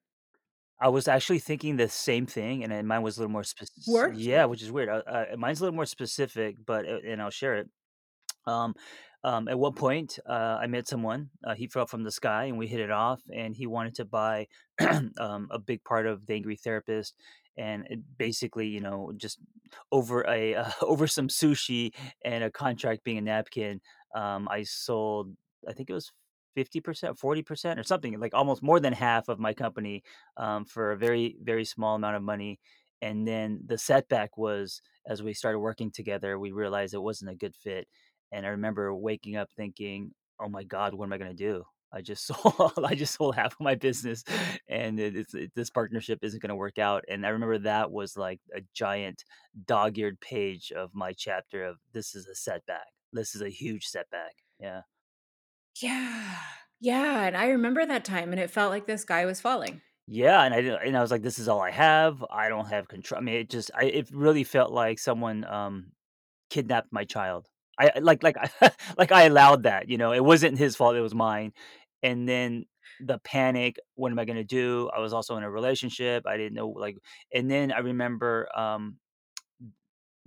I 0.82 0.88
was 0.90 1.08
actually 1.10 1.40
thinking 1.40 1.76
the 1.76 1.90
same 1.90 2.26
thing, 2.26 2.64
and 2.64 2.88
mine 2.88 3.02
was 3.02 3.18
a 3.18 3.22
little 3.22 3.32
more 3.32 3.44
specific. 3.44 3.84
Work. 3.86 4.18
Yeah, 4.18 4.46
which 4.46 4.62
is 4.62 4.72
weird. 4.72 4.88
Uh, 4.90 5.04
uh, 5.06 5.36
mine's 5.38 5.60
a 5.60 5.64
little 5.64 5.76
more 5.76 5.86
specific, 5.86 6.58
but 6.66 6.86
uh, 6.88 7.00
and 7.06 7.22
I'll 7.22 7.30
share 7.32 7.56
it. 7.58 7.70
Um, 8.48 8.76
um, 9.24 9.48
at 9.50 9.60
one 9.60 9.74
point, 9.74 10.18
uh, 10.28 10.58
I 10.62 10.68
met 10.68 10.88
someone. 10.88 11.30
Uh, 11.44 11.54
he 11.54 11.68
fell 11.68 11.86
from 11.86 12.04
the 12.04 12.12
sky, 12.12 12.46
and 12.46 12.58
we 12.58 12.68
hit 12.68 12.80
it 12.80 12.92
off. 12.92 13.22
And 13.34 13.54
he 13.56 13.68
wanted 13.68 13.96
to 13.96 14.06
buy 14.06 14.48
um, 15.20 15.50
a 15.52 15.60
big 15.60 15.84
part 15.84 16.08
of 16.08 16.26
the 16.26 16.34
Angry 16.34 16.56
Therapist, 16.56 17.16
and 17.58 17.86
basically, 18.18 18.68
you 18.68 18.80
know, 18.80 19.12
just 19.18 19.40
over 19.92 20.22
a 20.28 20.56
uh, 20.56 20.72
over 20.82 21.06
some 21.08 21.28
sushi 21.28 21.92
and 22.24 22.44
a 22.44 22.52
contract 22.52 23.04
being 23.04 23.18
a 23.18 23.22
napkin. 23.22 23.82
Um, 24.16 24.48
I 24.50 24.64
sold. 24.64 25.36
I 25.68 25.74
think 25.74 25.90
it 25.90 25.94
was. 25.94 26.12
50% 26.58 27.18
40% 27.18 27.78
or 27.78 27.84
something 27.84 28.20
like 28.20 28.34
almost 28.34 28.64
more 28.64 28.80
than 28.80 28.92
half 28.92 29.30
of 29.30 29.40
my 29.40 29.54
company 29.54 30.04
um, 30.36 30.66
for 30.66 30.92
a 30.92 30.98
very 30.98 31.38
very 31.42 31.64
small 31.64 31.96
amount 31.96 32.16
of 32.16 32.24
money 32.24 32.60
and 33.02 33.26
then 33.26 33.62
the 33.66 33.78
setback 33.78 34.36
was 34.36 34.82
as 35.08 35.22
we 35.22 35.34
started 35.34 35.60
working 35.60 35.92
together 35.92 36.40
we 36.40 36.52
realized 36.52 36.94
it 36.96 37.02
wasn't 37.02 37.30
a 37.30 37.36
good 37.36 37.56
fit 37.56 37.88
and 38.32 38.46
I 38.46 38.50
remember 38.50 38.94
waking 38.96 39.36
up 39.36 39.52
thinking, 39.52 40.14
"Oh 40.40 40.50
my 40.50 40.64
god, 40.64 40.94
what 40.94 41.06
am 41.06 41.14
I 41.14 41.18
gonna 41.18 41.34
do? 41.34 41.64
I 41.92 42.02
just 42.02 42.26
sold 42.28 42.74
I 42.84 42.96
just 42.96 43.16
sold 43.16 43.36
half 43.36 43.54
of 43.54 43.60
my 43.62 43.76
business, 43.76 44.24
and 44.68 45.00
it 45.00 45.16
it's 45.16 45.34
it 45.34 45.52
this 45.56 45.70
partnership 45.70 46.20
isn't 46.24 46.42
gonna 46.42 46.56
work 46.56 46.78
out." 46.78 47.04
And 47.10 47.26
I 47.26 47.30
remember 47.30 47.58
that 47.60 47.92
was 47.92 48.18
like 48.18 48.42
a 48.56 48.62
giant 48.74 49.24
dog-eared 49.66 50.20
page 50.22 50.72
of 50.72 50.94
my 50.94 51.14
chapter 51.14 51.64
of 51.66 51.80
this 51.94 52.16
is 52.16 52.28
a 52.28 52.36
setback. 52.36 52.88
This 53.14 53.36
is 53.36 53.42
a 53.42 53.50
huge 53.50 53.86
setback. 53.88 54.36
Yeah. 54.60 54.82
Yeah. 55.82 56.38
Yeah. 56.80 57.24
And 57.26 57.36
I 57.38 57.48
remember 57.48 57.86
that 57.86 58.06
time 58.06 58.32
and 58.32 58.40
it 58.40 58.52
felt 58.52 58.70
like 58.72 58.86
this 58.86 59.04
guy 59.06 59.26
was 59.26 59.42
falling. 59.42 59.82
Yeah, 60.08 60.42
and 60.44 60.54
I 60.54 60.60
and 60.60 60.98
I 60.98 61.02
was 61.02 61.12
like, 61.12 61.22
"This 61.22 61.38
is 61.40 61.48
all 61.48 61.62
I 61.62 61.70
have. 61.72 62.24
I 62.32 62.50
don't 62.50 62.66
have 62.68 62.88
control." 62.88 63.20
I 63.20 63.24
mean, 63.24 63.36
it 63.36 63.50
just 63.50 63.70
I 63.76 63.84
it 63.86 64.10
really 64.12 64.44
felt 64.44 64.72
like 64.72 64.98
someone, 65.00 65.44
um 65.46 65.92
kidnapped 66.50 66.94
my 66.94 67.06
child. 67.06 67.50
I 67.80 68.00
like 68.00 68.24
like 68.24 68.38
like 68.98 69.12
I 69.12 69.24
allowed 69.24 69.64
that, 69.64 69.90
you 69.90 69.98
know, 69.98 70.12
it 70.14 70.24
wasn't 70.24 70.58
his 70.58 70.76
fault, 70.76 70.96
it 70.96 71.02
was 71.02 71.16
mine, 71.16 71.54
and 72.04 72.28
then 72.28 72.66
the 73.02 73.20
panic, 73.20 73.78
"What 73.96 74.12
am 74.12 74.20
I 74.20 74.26
gonna 74.26 74.44
do?" 74.44 74.90
I 74.96 75.00
was 75.00 75.14
also 75.14 75.38
in 75.38 75.44
a 75.44 75.50
relationship, 75.52 76.26
I 76.28 76.38
didn't 76.38 76.56
know, 76.56 76.70
like 76.70 76.98
and 77.34 77.50
then 77.50 77.72
I 77.72 77.80
remember, 77.80 78.50
um 78.58 78.98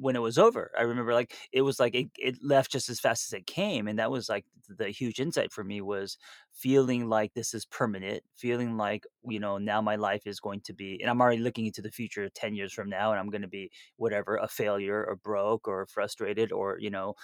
when 0.02 0.16
it 0.16 0.20
was 0.20 0.38
over. 0.38 0.70
I 0.78 0.82
remember, 0.82 1.14
like, 1.14 1.36
it 1.52 1.62
was 1.62 1.80
like 1.80 1.94
it 1.94 2.08
it 2.18 2.38
left 2.42 2.72
just 2.72 2.88
as 2.90 3.00
fast 3.00 3.26
as 3.32 3.38
it 3.38 3.46
came, 3.46 3.88
and 3.88 3.98
that 3.98 4.10
was, 4.10 4.28
like, 4.28 4.46
the 4.68 4.88
huge 4.90 5.20
insight 5.20 5.52
for 5.52 5.64
me 5.64 5.80
was 5.80 6.18
feeling 6.52 7.08
like 7.08 7.34
this 7.34 7.54
is 7.54 7.64
permanent, 7.66 8.22
feeling 8.36 8.76
like, 8.76 9.06
you 9.28 9.40
know, 9.40 9.58
now 9.58 9.80
my 9.80 9.96
life 9.96 10.26
is 10.26 10.40
going 10.40 10.60
to 10.62 10.72
be 10.72 11.00
and 11.00 11.10
I'm 11.10 11.20
already 11.20 11.42
looking 11.42 11.66
into 11.66 11.82
the 11.82 11.90
future 11.90 12.28
10 12.30 12.54
years 12.54 12.72
from 12.72 12.88
now, 12.88 13.10
and 13.12 13.20
I'm 13.20 13.30
gonna 13.30 13.48
be 13.48 13.70
whatever, 13.96 14.36
a 14.36 14.48
failure 14.48 15.04
or 15.06 15.16
broke 15.16 15.66
or 15.68 15.86
frustrated 15.86 16.52
or, 16.52 16.78
you 16.78 16.90
know, 16.90 17.14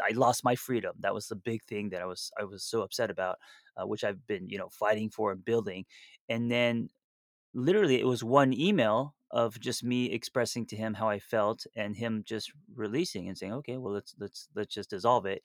I 0.00 0.10
lost 0.12 0.44
my 0.44 0.54
freedom. 0.56 0.94
That 1.00 1.14
was 1.14 1.28
the 1.28 1.36
big 1.36 1.62
thing 1.64 1.90
that 1.90 2.02
I 2.02 2.06
was 2.06 2.30
I 2.38 2.44
was 2.44 2.64
so 2.64 2.82
upset 2.82 3.10
about, 3.10 3.38
uh, 3.76 3.86
which 3.86 4.04
I've 4.04 4.26
been, 4.26 4.48
you 4.48 4.58
know, 4.58 4.68
fighting 4.68 5.10
for 5.10 5.32
and 5.32 5.44
building, 5.44 5.86
and 6.28 6.50
then 6.50 6.90
Literally, 7.54 8.00
it 8.00 8.06
was 8.06 8.22
one 8.24 8.52
email 8.52 9.14
of 9.30 9.60
just 9.60 9.84
me 9.84 10.12
expressing 10.12 10.66
to 10.66 10.76
him 10.76 10.94
how 10.94 11.08
I 11.08 11.18
felt 11.20 11.66
and 11.76 11.96
him 11.96 12.22
just 12.24 12.52
releasing 12.74 13.28
and 13.28 13.38
saying, 13.38 13.52
"Okay, 13.54 13.76
well, 13.78 13.94
let's 13.94 14.14
let's 14.18 14.48
let's 14.54 14.74
just 14.74 14.90
dissolve 14.90 15.26
it." 15.26 15.42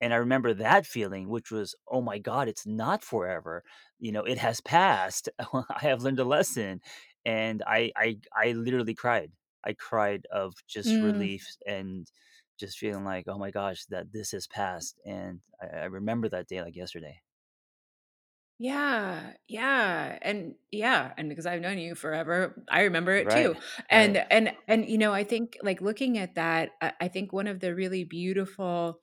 And 0.00 0.12
I 0.12 0.16
remember 0.16 0.54
that 0.54 0.86
feeling, 0.86 1.28
which 1.28 1.50
was, 1.50 1.74
"Oh 1.88 2.00
my 2.02 2.18
god, 2.18 2.48
it's 2.48 2.66
not 2.66 3.02
forever. 3.04 3.64
You 3.98 4.12
know, 4.12 4.24
it 4.24 4.38
has 4.38 4.60
passed. 4.60 5.28
I 5.52 5.78
have 5.80 6.02
learned 6.02 6.20
a 6.20 6.24
lesson." 6.24 6.80
And 7.24 7.62
I 7.66 7.92
I 7.96 8.20
I 8.36 8.52
literally 8.52 8.94
cried. 8.94 9.32
I 9.64 9.72
cried 9.74 10.26
of 10.30 10.54
just 10.66 11.00
Mm. 11.00 11.00
relief 11.00 11.46
and 11.66 12.10
just 12.58 12.78
feeling 12.78 13.04
like, 13.04 13.26
"Oh 13.28 13.38
my 13.38 13.50
gosh, 13.50 13.84
that 13.86 14.12
this 14.12 14.32
has 14.32 14.46
passed." 14.46 15.00
And 15.06 15.42
I, 15.62 15.66
I 15.66 15.84
remember 15.86 16.28
that 16.30 16.48
day 16.48 16.62
like 16.62 16.76
yesterday. 16.76 17.22
Yeah, 18.58 19.32
yeah, 19.48 20.16
and 20.22 20.54
yeah, 20.70 21.12
and 21.16 21.28
because 21.28 21.44
I've 21.44 21.60
known 21.60 21.78
you 21.78 21.96
forever, 21.96 22.64
I 22.68 22.82
remember 22.82 23.10
it 23.12 23.28
Right. 23.28 23.30
too. 23.30 23.56
And 23.90 24.16
Right. 24.16 24.28
and 24.30 24.52
and 24.68 24.88
you 24.88 24.96
know, 24.96 25.12
I 25.12 25.24
think 25.24 25.58
like 25.62 25.80
looking 25.80 26.18
at 26.18 26.36
that, 26.36 26.70
I, 26.80 26.92
I 27.00 27.08
think 27.08 27.32
one 27.32 27.48
of 27.48 27.58
the 27.60 27.74
really 27.74 28.04
beautiful 28.04 29.00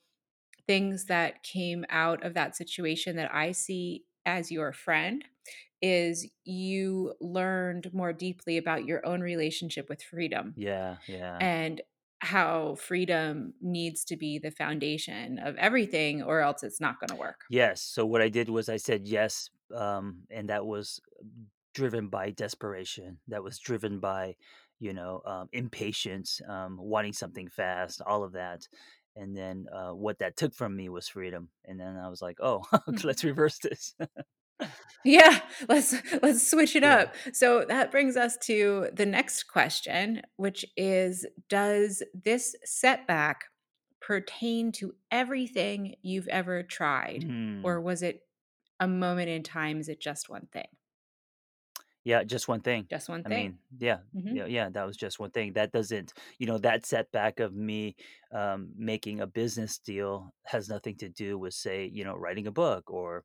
things 0.68 1.06
that 1.06 1.44
came 1.44 1.86
out 1.90 2.24
of 2.26 2.36
that 2.36 2.56
situation 2.56 3.18
that 3.18 3.34
I 3.34 3.54
see 3.54 4.06
as 4.26 4.52
your 4.52 4.74
friend 4.74 5.26
is 5.82 6.30
you 6.46 7.16
learned 7.22 7.94
more 7.94 8.14
deeply 8.14 8.58
about 8.58 8.86
your 8.86 9.06
own 9.06 9.22
relationship 9.22 9.90
with 9.90 10.04
freedom 10.04 10.56
Yeah. 10.56 11.00
Yeah. 11.08 11.50
and 11.64 11.82
how 12.22 12.76
freedom 12.76 13.54
needs 13.62 14.06
to 14.06 14.16
be 14.16 14.38
the 14.38 14.52
foundation 14.52 15.40
of 15.40 15.56
everything 15.56 16.22
or 16.22 16.40
else 16.40 16.62
it's 16.62 16.80
not 16.80 17.00
going 17.00 17.10
to 17.10 17.16
work. 17.16 17.42
Yes, 17.50 17.82
so 17.82 18.06
what 18.06 18.22
I 18.22 18.30
did 18.30 18.48
was 18.48 18.70
I 18.70 18.78
said 18.78 19.08
yes, 19.08 19.50
um, 19.76 20.20
and 20.30 20.50
that 20.50 20.66
was 20.66 21.02
driven 21.74 22.08
by 22.10 22.30
desperation. 22.30 23.18
That 23.28 23.44
was 23.44 23.58
driven 23.58 24.00
by, 24.00 24.36
you 24.80 24.94
know, 24.94 25.22
um, 25.26 25.50
impatience, 25.52 26.42
um, 26.48 26.78
wanting 26.80 27.14
something 27.14 27.50
fast, 27.50 28.02
all 28.06 28.24
of 28.24 28.34
that. 28.34 28.68
And 29.16 29.36
then 29.36 29.66
uh, 29.74 29.92
what 29.92 30.20
that 30.20 30.38
took 30.38 30.54
from 30.54 30.76
me 30.76 30.90
was 30.90 31.08
freedom. 31.08 31.50
And 31.66 31.80
then 31.80 31.98
I 31.98 32.08
was 32.08 32.22
like, 32.22 32.38
oh, 32.40 32.64
let's 33.04 33.24
reverse 33.24 33.58
this. 33.58 33.96
Yeah, 35.04 35.42
let's 35.68 35.94
let's 36.22 36.48
switch 36.48 36.76
it 36.76 36.84
Yeah. 36.84 36.98
up. 36.98 37.16
So 37.34 37.66
that 37.66 37.92
brings 37.92 38.16
us 38.16 38.38
to 38.46 38.90
the 38.94 39.06
next 39.06 39.44
question, 39.44 40.22
which 40.38 40.64
is 40.78 41.26
does 41.50 42.04
this 42.14 42.56
setback 42.64 43.46
pertain 44.00 44.72
to 44.74 44.96
everything 45.12 45.96
you've 46.02 46.28
ever 46.28 46.64
tried 46.64 47.26
or 47.64 47.80
Mm. 47.80 47.82
was 47.82 48.02
it 48.04 48.28
a 48.80 48.88
moment 48.88 49.30
in 49.30 49.44
time 49.44 49.80
is 49.80 49.90
it 49.90 50.02
just 50.02 50.30
one 50.30 50.48
thing? 50.48 50.68
Yeah, 52.04 52.24
just 52.24 52.48
one 52.48 52.62
thing. 52.62 52.90
Just 52.90 53.10
one 53.10 53.24
I 53.26 53.30
thing. 53.30 53.30
mean, 53.30 53.60
yeah, 53.78 54.00
Mhm. 54.14 54.42
yeah, 54.42 54.46
yeah, 54.46 54.70
that 54.70 54.84
was 54.86 54.98
just 54.98 55.20
one 55.20 55.32
thing. 55.32 55.54
That 55.54 55.72
doesn't, 55.72 56.14
you 56.40 56.48
know, 56.48 56.58
that 56.60 56.86
setback 56.86 57.40
of 57.40 57.54
me 57.54 57.96
um, 58.32 58.72
making 58.76 59.20
a 59.20 59.28
business 59.28 59.78
deal 59.78 60.34
has 60.46 60.68
nothing 60.70 60.98
to 60.98 61.10
do 61.10 61.38
with, 61.38 61.54
say, 61.54 61.86
you 61.86 62.04
know, 62.04 62.16
writing 62.16 62.48
a 62.48 62.52
book 62.52 62.90
or 62.90 63.24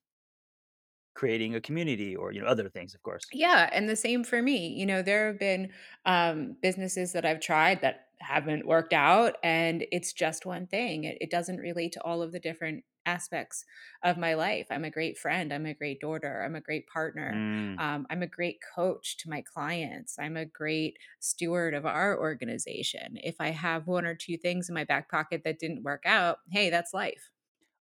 creating 1.17 1.55
a 1.57 1.61
community 1.61 2.15
or, 2.17 2.33
you 2.33 2.41
know, 2.41 2.47
other 2.47 2.69
things, 2.71 2.95
of 2.95 3.03
course. 3.03 3.33
Yeah, 3.33 3.69
and 3.73 3.89
the 3.89 3.97
same 3.97 4.23
for 4.25 4.41
me. 4.41 4.69
You 4.69 4.87
know, 4.87 5.03
there 5.03 5.27
have 5.29 5.39
been 5.39 5.73
um, 6.05 6.57
businesses 6.63 7.13
that 7.13 7.25
I've 7.27 7.41
tried 7.41 7.81
that 7.81 8.09
haven't 8.21 8.67
worked 8.67 8.93
out, 8.93 9.37
and 9.43 9.85
it's 9.91 10.13
just 10.13 10.47
one 10.47 10.67
thing. 10.67 11.05
It, 11.05 11.19
it 11.21 11.31
doesn't 11.31 11.59
relate 11.59 11.93
to 11.93 12.03
all 12.03 12.23
of 12.23 12.33
the 12.33 12.39
different 12.41 12.85
aspects 13.05 13.65
of 14.03 14.17
my 14.17 14.35
life. 14.35 14.67
I'm 14.71 14.85
a 14.85 14.91
great 14.91 15.19
friend. 15.19 15.53
I'm 15.53 15.67
a 15.67 15.75
great 15.75 16.01
daughter. 16.01 16.43
I'm 16.43 16.55
a 16.55 16.61
great 16.61 16.87
partner. 16.89 17.33
Mm. 17.35 17.79
Um, 17.79 18.07
I'm 18.11 18.23
a 18.23 18.27
great 18.27 18.59
coach 18.75 19.17
to 19.19 19.29
my 19.29 19.43
clients. 19.43 20.19
I'm 20.19 20.37
a 20.37 20.47
great 20.47 20.99
steward 21.21 21.75
of 21.75 21.85
our 21.85 22.19
organization. 22.19 23.17
If 23.23 23.37
I 23.41 23.51
have 23.51 23.87
one 23.87 24.07
or 24.07 24.15
two 24.15 24.37
things 24.37 24.69
in 24.69 24.75
my 24.75 24.85
back 24.85 25.11
pocket 25.11 25.43
that 25.45 25.59
didn't 25.59 25.83
work 25.83 26.05
out, 26.07 26.39
hey, 26.51 26.71
that's 26.71 26.95
life. 26.95 27.31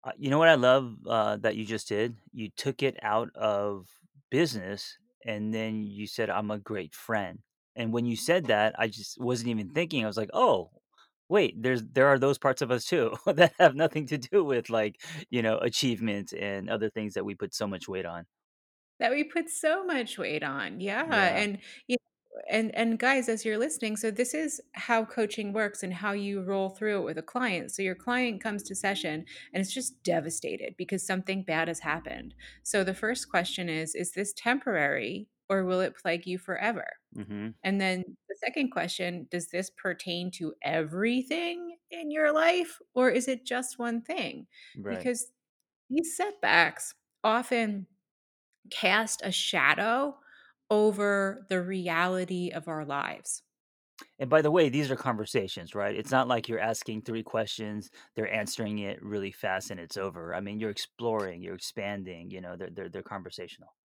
Uh, 0.06 0.12
you 0.18 0.30
know 0.30 0.38
what 0.40 0.50
I 0.50 0.56
love 0.56 0.98
uh, 1.08 1.38
that 1.38 1.58
you 1.58 1.66
just 1.66 1.88
did? 1.90 2.18
You 2.34 2.50
took 2.52 2.84
it 2.84 2.98
out 3.04 3.36
of 3.36 3.90
business 4.30 5.00
and 5.26 5.54
then 5.54 5.84
you 5.84 6.08
said, 6.08 6.30
I'm 6.30 6.52
a 6.52 6.60
great 6.60 6.94
friend. 6.96 7.42
And 7.76 7.94
when 7.94 8.06
you 8.06 8.16
said 8.16 8.48
that, 8.48 8.76
I 8.80 8.88
just 8.88 9.20
wasn't 9.20 9.50
even 9.50 9.72
thinking. 9.72 10.04
I 10.04 10.08
was 10.08 10.18
like, 10.18 10.30
oh, 10.34 10.72
wait, 11.30 11.62
there's 11.62 11.84
there 11.84 12.08
are 12.08 12.20
those 12.20 12.38
parts 12.38 12.62
of 12.62 12.72
us 12.72 12.86
too 12.86 13.16
that 13.26 13.54
have 13.60 13.76
nothing 13.76 14.08
to 14.08 14.18
do 14.20 14.44
with 14.44 14.70
like, 14.70 15.02
you 15.32 15.42
know, 15.42 15.58
achievement 15.60 16.34
and 16.34 16.70
other 16.70 16.90
things 16.90 17.16
that 17.16 17.26
we 17.26 17.36
put 17.36 17.54
so 17.56 17.68
much 17.68 17.88
weight 17.88 18.06
on. 18.08 18.28
That 19.00 19.12
we 19.12 19.26
put 19.26 19.50
so 19.50 19.84
much 19.84 20.18
weight 20.18 20.44
on. 20.44 20.80
Yeah, 20.80 21.04
Yeah. 21.06 21.44
and, 21.44 21.60
you 21.88 21.98
and 22.50 22.74
and 22.76 23.00
guys, 23.00 23.30
as 23.30 23.46
you're 23.46 23.58
listening, 23.58 23.98
so 23.98 24.12
this 24.12 24.34
is 24.34 24.62
how 24.74 25.06
coaching 25.06 25.54
works 25.54 25.84
and 25.84 25.94
how 25.94 26.12
you 26.12 26.42
roll 26.42 26.70
through 26.70 27.00
it 27.00 27.06
with 27.06 27.18
a 27.18 27.24
client. 27.24 27.72
So 27.72 27.82
your 27.82 27.96
client 27.96 28.42
comes 28.42 28.64
to 28.64 28.76
session 28.76 29.26
and 29.54 29.62
it's 29.62 29.74
just 29.74 30.02
devastated 30.04 30.76
because 30.78 31.06
something 31.06 31.44
bad 31.44 31.68
has 31.68 31.80
happened. 31.80 32.34
So 32.64 32.84
the 32.84 32.94
first 32.94 33.30
question 33.30 33.70
is, 33.70 33.96
is 33.96 34.12
this 34.12 34.34
temporary 34.34 35.28
or 35.50 35.64
will 35.64 35.82
it 35.82 35.96
plague 35.96 36.26
you 36.26 36.38
forever? 36.38 36.88
Mm-hmm. 37.16 37.50
And 37.64 37.82
then 37.82 38.04
the 38.30 38.36
second 38.44 38.72
question, 38.72 39.28
does 39.30 39.48
this 39.48 39.70
pertain 39.70 40.32
to 40.32 40.54
everything 40.62 41.78
in 41.92 42.12
your 42.12 42.34
life 42.34 42.80
or 42.94 43.10
is 43.10 43.28
it 43.28 43.46
just 43.46 43.80
one 43.80 44.02
thing? 44.02 44.48
Right. 44.78 44.98
Because 44.98 45.28
these 45.90 46.18
setbacks 46.18 46.94
often 47.24 47.88
cast 48.72 49.22
a 49.24 49.32
shadow 49.32 50.18
over 50.70 51.46
the 51.50 51.62
reality 51.64 52.50
of 52.52 52.68
our 52.68 52.86
lives. 52.86 53.44
And 54.20 54.30
by 54.30 54.42
the 54.42 54.52
way, 54.52 54.68
these 54.70 54.92
are 54.92 54.96
conversations, 54.98 55.74
right? 55.74 55.96
It's 55.96 56.12
not 56.12 56.28
like 56.28 56.48
you're 56.50 56.60
asking 56.60 57.04
3 57.04 57.24
questions, 57.24 57.90
they're 58.16 58.32
answering 58.32 58.80
it 58.80 59.02
really 59.02 59.32
fast 59.32 59.72
and 59.72 59.80
it's 59.80 59.98
over. 59.98 60.36
I 60.36 60.42
mean, 60.42 60.60
you're 60.60 60.70
exploring, 60.70 61.42
you're 61.42 61.56
expanding, 61.56 62.30
you 62.32 62.42
know, 62.42 62.56
they're 62.58 62.70
they're 62.72 62.90
they're 62.90 63.04
conversational. 63.04 63.76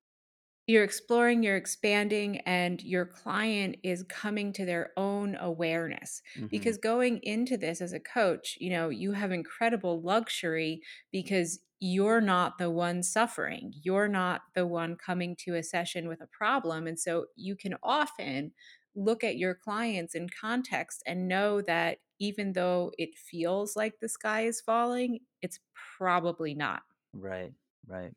You're 0.66 0.84
exploring, 0.84 1.42
you're 1.42 1.56
expanding, 1.56 2.38
and 2.40 2.80
your 2.82 3.04
client 3.04 3.76
is 3.82 4.04
coming 4.04 4.52
to 4.52 4.64
their 4.64 4.92
own 4.96 5.34
awareness. 5.40 6.22
Mhm. 6.34 6.50
Because 6.50 6.78
going 6.78 7.18
into 7.24 7.56
this 7.56 7.80
as 7.80 7.92
a 7.92 7.98
coach, 7.98 8.56
you 8.60 8.70
know, 8.70 8.88
you 8.88 9.12
have 9.12 9.32
incredible 9.32 10.00
luxury 10.00 10.82
because 11.10 11.60
you're 11.80 12.20
not 12.20 12.58
the 12.58 12.70
one 12.70 13.02
suffering. 13.02 13.72
You're 13.82 14.08
not 14.08 14.42
the 14.54 14.66
one 14.66 14.96
coming 14.96 15.34
to 15.36 15.54
a 15.56 15.62
session 15.62 16.08
with 16.08 16.20
a 16.20 16.26
problem. 16.26 16.86
And 16.86 16.98
so 17.00 17.26
you 17.36 17.56
can 17.56 17.76
often 17.82 18.52
look 18.94 19.24
at 19.24 19.36
your 19.38 19.54
clients 19.54 20.14
in 20.14 20.28
context 20.28 21.02
and 21.06 21.28
know 21.28 21.62
that 21.62 21.98
even 22.18 22.52
though 22.52 22.92
it 22.98 23.16
feels 23.16 23.76
like 23.76 24.00
the 24.00 24.08
sky 24.08 24.42
is 24.42 24.60
falling, 24.60 25.20
it's 25.40 25.60
probably 25.74 26.54
not. 26.54 26.82
Right, 27.12 27.54
right. 27.86 28.12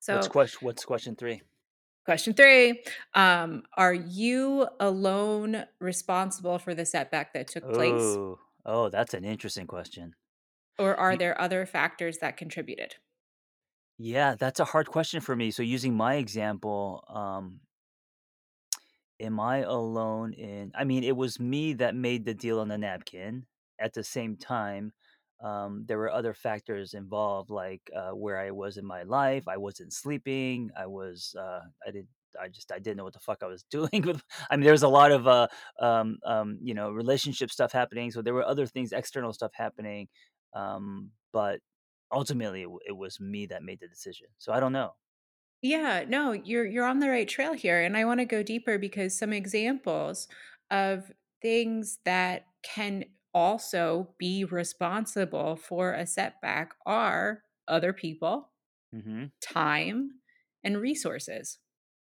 So 0.00 0.16
What's 0.16 0.28
question 0.28 0.60
what's 0.66 0.84
question 0.84 1.16
3? 1.16 1.42
Question 2.04 2.34
three 2.34 2.84
um, 3.14 3.64
Are 3.76 3.92
you 3.94 4.68
alone 4.78 5.64
responsible 5.80 6.58
for 6.58 6.72
the 6.74 6.86
setback 6.86 7.32
that 7.34 7.48
took 7.48 7.72
place, 7.72 8.18
Oh, 8.18 8.38
oh, 8.64 8.88
that's 8.88 9.12
an 9.12 9.26
interesting 9.26 9.66
question. 9.66 10.14
Or 10.78 10.96
are 10.96 11.16
there 11.16 11.40
other 11.40 11.66
factors 11.66 12.18
that 12.18 12.36
contributed? 12.36 12.96
yeah, 13.98 14.34
that's 14.34 14.60
a 14.60 14.64
hard 14.64 14.88
question 14.88 15.20
for 15.20 15.34
me. 15.34 15.50
So 15.50 15.62
using 15.62 15.94
my 15.94 16.16
example, 16.16 17.04
um, 17.08 17.60
am 19.20 19.40
I 19.40 19.58
alone 19.58 20.32
in 20.34 20.72
I 20.74 20.84
mean, 20.84 21.04
it 21.04 21.16
was 21.16 21.40
me 21.40 21.72
that 21.74 21.94
made 21.94 22.24
the 22.24 22.34
deal 22.34 22.60
on 22.60 22.68
the 22.68 22.78
napkin. 22.78 23.46
At 23.78 23.92
the 23.92 24.04
same 24.04 24.36
time, 24.36 24.92
um, 25.40 25.84
there 25.86 25.98
were 25.98 26.10
other 26.10 26.32
factors 26.32 26.94
involved, 26.94 27.50
like, 27.50 27.90
uh, 27.94 28.12
where 28.12 28.38
I 28.40 28.50
was 28.52 28.78
in 28.78 28.86
my 28.86 29.02
life. 29.02 29.46
I 29.48 29.58
wasn't 29.58 29.92
sleeping. 29.92 30.70
I 30.76 30.86
was, 30.86 31.34
uh, 31.38 31.60
I 31.86 31.90
didn't. 31.90 32.08
I 32.40 32.48
just 32.48 32.70
I 32.70 32.78
didn't 32.78 32.98
know 32.98 33.04
what 33.04 33.14
the 33.14 33.18
fuck 33.20 33.42
I 33.42 33.46
was 33.46 33.62
doing 33.70 34.02
with 34.04 34.22
I 34.50 34.56
mean, 34.56 34.64
there 34.64 34.72
was 34.72 34.82
a 34.82 34.88
lot 34.88 35.10
of, 35.12 35.26
uh, 35.26 35.48
um, 35.80 36.18
um, 36.24 36.58
you 36.62 36.74
know, 36.74 36.90
relationship 36.90 37.50
stuff 37.50 37.72
happening, 37.72 38.10
so 38.10 38.20
there 38.22 38.34
were 38.34 38.44
other 38.46 38.66
things, 38.66 38.92
external 38.92 39.32
stuff 39.32 39.52
happening, 39.54 40.08
um, 40.56 41.12
but 41.32 41.60
ultimately, 42.12 42.62
it 42.64 42.70
it 42.88 42.92
was 42.96 43.20
me 43.20 43.46
that 43.46 43.62
made 43.64 43.80
the 43.80 43.88
decision. 43.88 44.28
So 44.38 44.52
I 44.52 44.60
don't 44.60 44.72
know. 44.72 44.94
Yeah, 45.62 46.04
no, 46.06 46.32
you're 46.32 46.64
you're 46.66 46.84
on 46.86 47.00
the 47.00 47.08
right 47.08 47.28
trail 47.28 47.52
here, 47.54 47.80
and 47.82 47.96
I 47.96 48.04
want 48.04 48.20
to 48.20 48.26
go 48.26 48.42
deeper 48.42 48.78
because 48.78 49.16
some 49.18 49.32
examples 49.32 50.28
of 50.70 51.10
things 51.42 51.98
that 52.04 52.46
can 52.62 53.04
also 53.34 54.14
be 54.18 54.44
responsible 54.44 55.56
for 55.56 55.92
a 55.94 56.06
setback 56.06 56.74
are 56.86 57.42
other 57.68 57.92
people, 57.92 58.52
Mhm. 58.92 59.30
time, 59.42 60.20
and 60.64 60.78
resources. 60.80 61.60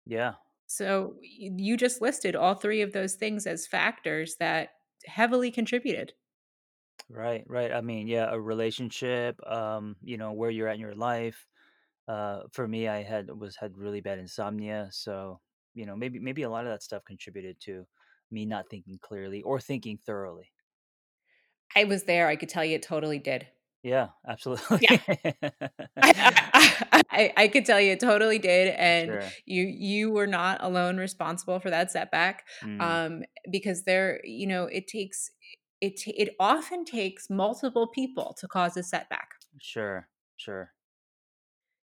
Yeah. 0.06 0.36
So 0.68 1.18
you 1.22 1.78
just 1.78 2.02
listed 2.02 2.36
all 2.36 2.56
three 2.56 2.82
of 2.82 2.92
those 2.94 3.16
things 3.16 3.48
as 3.48 3.68
factors 3.68 4.36
that 4.38 4.72
heavily 5.06 5.52
contributed. 5.52 6.14
Right, 7.10 7.44
right. 7.48 7.72
I 7.72 7.80
mean, 7.82 8.08
yeah, 8.08 8.30
a 8.32 8.40
relationship, 8.40 9.40
um, 9.48 9.96
you 10.02 10.18
know, 10.18 10.34
where 10.34 10.50
you're 10.50 10.68
at 10.68 10.76
in 10.76 10.82
your 10.82 10.96
life. 10.96 11.48
Uh, 12.08 12.44
for 12.52 12.68
me, 12.68 12.88
I 12.88 13.04
had 13.04 13.30
was 13.32 13.56
had 13.58 13.78
really 13.78 14.02
bad 14.02 14.20
insomnia, 14.20 14.90
so 14.92 15.42
you 15.74 15.86
know, 15.86 15.96
maybe 15.96 16.20
maybe 16.20 16.44
a 16.44 16.50
lot 16.50 16.66
of 16.66 16.72
that 16.72 16.84
stuff 16.84 17.06
contributed 17.06 17.60
to 17.62 17.88
me 18.32 18.46
not 18.46 18.70
thinking 18.70 19.00
clearly 19.00 19.44
or 19.44 19.60
thinking 19.62 19.98
thoroughly. 19.98 20.52
I 21.76 21.86
was 21.86 22.04
there, 22.04 22.28
I 22.28 22.36
could 22.36 22.50
tell 22.50 22.66
you 22.66 22.76
it 22.76 22.82
totally 22.82 23.20
did. 23.20 23.48
Yeah, 23.84 24.10
Yeah. 24.80 24.90
absolutely. 24.90 24.90
I 24.90 25.00
I 26.94 27.04
I 27.12 27.34
I 27.38 27.48
could 27.48 27.66
tell 27.66 27.82
you 27.82 27.92
it 27.94 28.00
totally 28.00 28.40
did, 28.40 28.70
and 28.76 29.20
Sure. 29.20 29.38
you 29.46 29.64
you 29.66 30.12
were 30.12 30.28
not 30.28 30.64
alone 30.64 30.98
responsible 30.98 31.60
for 31.60 31.70
that 31.70 31.92
setback, 31.92 32.48
Mm, 32.62 32.98
um, 33.00 33.24
because 33.52 33.84
there 33.84 34.22
you 34.24 34.48
know, 34.48 34.66
it 34.66 34.88
takes 34.88 35.32
it 35.82 36.02
it 36.08 36.36
often 36.40 36.86
takes 36.86 37.30
multiple 37.30 37.88
people 37.88 38.34
to 38.40 38.48
cause 38.48 38.78
a 38.78 38.84
setback. 38.84 39.30
sure, 39.60 40.10
sure. 40.38 40.74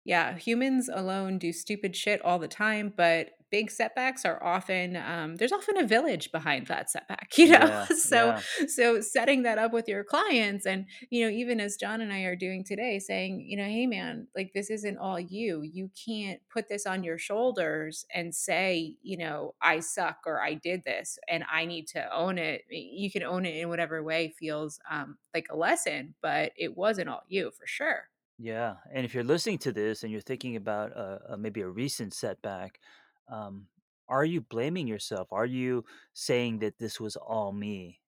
Yeah, 0.04 0.36
humans 0.36 0.88
alone 0.92 1.38
do 1.38 1.52
stupid 1.52 1.94
shit 1.96 2.20
all 2.22 2.38
the 2.38 2.48
time, 2.48 2.92
but 2.96 3.30
big 3.52 3.70
setbacks 3.70 4.24
are 4.24 4.42
often 4.42 4.96
um, 4.96 5.36
there's 5.36 5.52
often 5.52 5.76
a 5.76 5.86
village 5.86 6.32
behind 6.32 6.66
that 6.68 6.90
setback, 6.90 7.28
you 7.38 7.50
know. 7.50 7.58
Yeah, 7.58 7.86
so 7.86 8.26
yeah, 8.26 8.66
so 8.66 9.00
setting 9.00 9.42
that 9.42 9.58
up 9.58 9.72
with 9.72 9.86
your 9.86 10.02
clients, 10.02 10.66
and 10.66 10.86
you 11.10 11.24
know, 11.24 11.30
even 11.30 11.60
as 11.60 11.76
John 11.76 12.00
and 12.00 12.12
I 12.12 12.22
are 12.22 12.34
doing 12.34 12.64
today, 12.64 12.98
saying, 12.98 13.44
you 13.46 13.56
know, 13.58 13.64
hey 13.64 13.86
man, 13.86 14.26
like 14.34 14.52
this 14.54 14.70
isn't 14.70 14.98
all 14.98 15.20
you. 15.20 15.62
You 15.62 15.90
can't 16.04 16.40
put 16.50 16.68
this 16.68 16.86
on 16.86 17.04
your 17.04 17.18
shoulders 17.18 18.06
and 18.14 18.34
say, 18.34 18.96
you 19.02 19.18
know, 19.18 19.54
I 19.62 19.80
suck 19.80 20.20
or 20.26 20.42
I 20.42 20.54
did 20.54 20.82
this 20.84 21.18
and 21.28 21.44
I 21.52 21.66
need 21.66 21.86
to 21.88 22.12
own 22.14 22.38
it. 22.38 22.62
You 22.70 23.10
can 23.10 23.22
own 23.22 23.44
it 23.44 23.56
in 23.56 23.68
whatever 23.68 24.02
way 24.02 24.34
feels 24.38 24.80
um, 24.90 25.18
like 25.34 25.48
a 25.50 25.56
lesson, 25.56 26.14
but 26.22 26.52
it 26.56 26.76
wasn't 26.76 27.10
all 27.10 27.22
you 27.28 27.50
for 27.50 27.66
sure. 27.66 28.08
yeah. 28.38 28.74
And 28.92 29.04
if 29.04 29.14
you're 29.14 29.24
listening 29.24 29.58
to 29.58 29.72
this 29.72 30.02
and 30.02 30.10
you're 30.12 30.20
thinking 30.20 30.56
about 30.56 30.96
uh, 30.96 31.18
uh, 31.30 31.36
maybe 31.36 31.60
a 31.60 31.68
recent 31.68 32.14
setback, 32.14 32.80
um, 33.28 33.68
are 34.08 34.24
you 34.24 34.40
blaming 34.40 34.86
yourself? 34.86 35.32
Are 35.32 35.46
you 35.46 35.84
saying 36.14 36.60
that 36.60 36.78
this 36.78 37.00
was 37.00 37.16
all 37.16 37.52
me? 37.52 38.00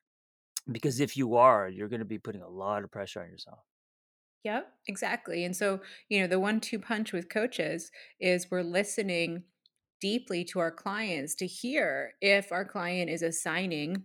Because 0.71 1.01
if 1.01 1.17
you 1.17 1.37
are, 1.37 1.69
you're 1.69 1.89
gonna 1.89 2.05
be 2.07 2.19
putting 2.21 2.43
a 2.43 2.49
lot 2.49 2.85
of 2.85 2.91
pressure 2.93 3.23
on 3.23 3.31
yourself. 3.31 3.61
Yep, 4.45 4.75
exactly. 4.89 5.45
And 5.45 5.57
so, 5.57 5.81
you 6.09 6.21
know, 6.21 6.27
the 6.27 6.41
one 6.41 6.61
two 6.61 6.79
punch 6.79 7.13
with 7.13 7.29
coaches 7.31 7.91
is 8.21 8.51
we're 8.51 8.63
listening 8.63 9.45
deeply 10.01 10.45
to 10.45 10.59
our 10.59 10.71
clients 10.71 11.35
to 11.37 11.47
hear 11.47 12.15
if 12.21 12.53
our 12.53 12.65
client 12.65 13.11
is 13.11 13.23
assigning 13.23 14.05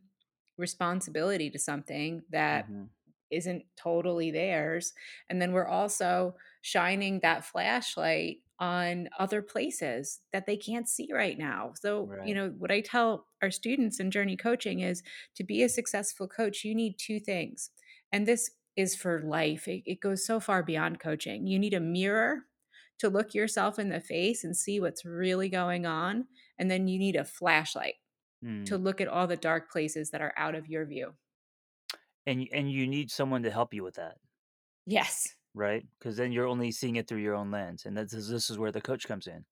responsibility 0.57 1.49
to 1.49 1.59
something 1.59 2.23
that 2.29 2.67
hmm 2.67 2.89
isn't 3.31 3.65
totally 3.77 4.31
theirs. 4.31 4.93
And 5.29 5.41
then 5.41 5.53
we're 5.53 5.67
also 5.67 6.35
shining 6.61 7.19
that 7.21 7.45
flashlight 7.45 8.39
on 8.59 9.09
other 9.17 9.41
places 9.41 10.21
that 10.33 10.45
they 10.45 10.57
can't 10.57 10.89
see 10.89 11.09
right 11.13 11.37
now. 11.37 11.73
So, 11.79 12.13
you 12.19 12.33
know, 12.35 12.49
what 12.57 12.71
I 12.71 12.81
tell 12.81 13.27
our 13.41 13.51
students 13.51 13.99
in 13.99 14.11
journey 14.11 14.35
coaching 14.35 14.81
is 14.81 15.01
to 15.35 15.43
be 15.43 15.63
a 15.63 15.69
successful 15.69 16.27
coach, 16.27 16.63
you 16.65 16.75
need 16.75 16.97
two 16.99 17.19
things. 17.19 17.71
And 18.11 18.27
this 18.27 18.51
is 18.75 18.95
for 18.95 19.21
life, 19.21 19.67
it, 19.67 19.83
it 19.85 20.01
goes 20.01 20.25
so 20.25 20.39
far 20.39 20.63
beyond 20.63 20.99
coaching. 20.99 21.47
You 21.47 21.57
need 21.59 21.73
a 21.73 21.79
mirror 21.79 22.45
to 22.99 23.09
look 23.09 23.33
yourself 23.33 23.79
in 23.79 23.89
the 23.89 24.01
face 24.01 24.43
and 24.43 24.55
see 24.55 24.79
what's 24.79 25.05
really 25.05 25.49
going 25.49 25.85
on. 25.85 26.27
And 26.57 26.69
then 26.69 26.87
you 26.87 26.99
need 26.99 27.15
a 27.15 27.23
flashlight 27.25 27.95
to 28.65 28.77
Mm. 28.77 28.79
look 28.79 29.01
at 29.01 29.07
all 29.09 29.27
the 29.27 29.37
dark 29.37 29.71
places 29.71 30.11
that 30.11 30.21
are 30.21 30.33
out 30.37 30.55
of 30.55 30.67
your 30.67 30.85
view. 30.85 31.15
And 32.25 32.47
and 32.53 32.71
you 32.71 32.87
need 32.87 33.11
someone 33.11 33.43
to 33.43 33.51
help 33.51 33.73
you 33.73 33.83
with 33.83 33.95
that, 33.95 34.19
Yes. 34.85 35.35
Right? 35.53 35.85
Because 35.99 36.17
then 36.17 36.31
you're 36.31 36.47
only 36.47 36.71
seeing 36.71 36.95
it 36.97 37.07
through 37.07 37.19
your 37.19 37.35
own 37.35 37.51
lens, 37.51 37.85
and 37.85 37.97
this 37.97 38.13
is 38.13 38.29
this 38.29 38.49
is 38.49 38.57
where 38.57 38.71
the 38.71 38.81
coach 38.81 39.07
comes 39.07 39.27
in. 39.27 39.45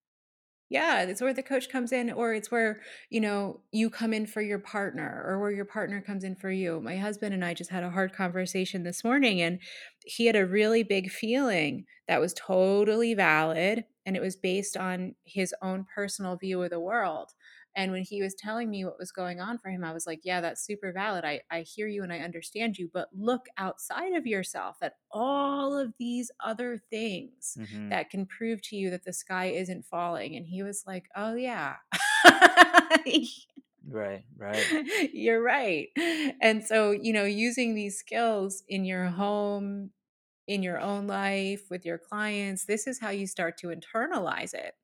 Yeah, 0.69 1.03
it's 1.03 1.21
where 1.21 1.33
the 1.33 1.43
coach 1.43 1.69
comes 1.69 1.93
in, 1.93 2.11
or 2.11 2.33
it's 2.33 2.51
where, 2.51 2.81
you 3.09 3.21
know, 3.21 3.61
you 3.71 3.89
come 3.89 4.13
in 4.13 4.25
for 4.25 4.41
your 4.41 4.59
partner, 4.59 5.23
or 5.25 5.39
where 5.39 5.51
your 5.51 5.63
partner 5.63 6.01
comes 6.01 6.25
in 6.25 6.35
for 6.35 6.51
you. 6.51 6.81
My 6.81 6.97
husband 6.97 7.33
and 7.33 7.45
I 7.45 7.53
just 7.53 7.69
had 7.69 7.83
a 7.83 7.89
hard 7.89 8.11
conversation 8.11 8.83
this 8.83 9.01
morning, 9.01 9.41
and 9.41 9.61
he 10.03 10.25
had 10.25 10.35
a 10.35 10.45
really 10.45 10.83
big 10.83 11.09
feeling 11.09 11.85
that 12.09 12.19
was 12.19 12.33
totally 12.33 13.13
valid, 13.13 13.85
and 14.05 14.17
it 14.17 14.21
was 14.21 14.35
based 14.35 14.75
on 14.75 15.15
his 15.23 15.55
own 15.61 15.85
personal 15.95 16.35
view 16.35 16.61
of 16.61 16.69
the 16.69 16.81
world. 16.81 17.31
And 17.77 17.93
when 17.93 18.03
he 18.03 18.21
was 18.23 18.35
telling 18.35 18.69
me 18.71 18.85
what 18.85 18.99
was 18.99 19.13
going 19.13 19.39
on 19.41 19.59
for 19.59 19.69
him, 19.69 19.85
I 19.85 19.93
was 19.93 20.07
like, 20.07 20.21
yeah, 20.25 20.41
that's 20.41 20.65
super 20.65 20.91
valid. 20.93 21.25
I, 21.25 21.41
I 21.51 21.61
hear 21.61 21.87
you 21.87 22.03
and 22.03 22.13
I 22.13 22.19
understand 22.19 22.77
you, 22.77 22.89
but 22.93 23.09
look 23.17 23.47
outside 23.57 24.13
of 24.15 24.27
yourself 24.27 24.77
at 24.83 24.95
all 25.11 25.77
of 25.77 25.93
these 25.99 26.31
other 26.43 26.79
things 26.91 27.57
hmm 27.57 27.91
that 27.91 28.09
can 28.11 28.25
prove 28.27 28.61
to 28.63 28.77
you 28.77 28.91
that 28.91 29.05
the 29.05 29.13
sky 29.13 29.47
isn't 29.47 29.85
falling. 29.85 30.35
And 30.35 30.47
he 30.47 30.63
was 30.63 30.83
like, 30.87 31.05
Oh, 31.15 31.35
yeah. 31.35 31.75
Right. 33.87 34.25
Right. 34.37 34.71
You're 35.13 35.41
right. 35.41 35.89
And 36.41 36.65
so, 36.65 36.91
you 36.91 37.13
know, 37.13 37.23
using 37.25 37.75
these 37.75 37.97
skills 37.97 38.63
in 38.67 38.85
your 38.85 39.05
home, 39.07 39.91
in 40.47 40.63
your 40.63 40.79
own 40.79 41.07
life, 41.07 41.69
with 41.69 41.85
your 41.85 41.99
clients, 41.99 42.65
this 42.65 42.87
is 42.87 42.99
how 42.99 43.09
you 43.09 43.27
start 43.27 43.57
to 43.59 43.67
internalize 43.67 44.53
it. 44.53 44.75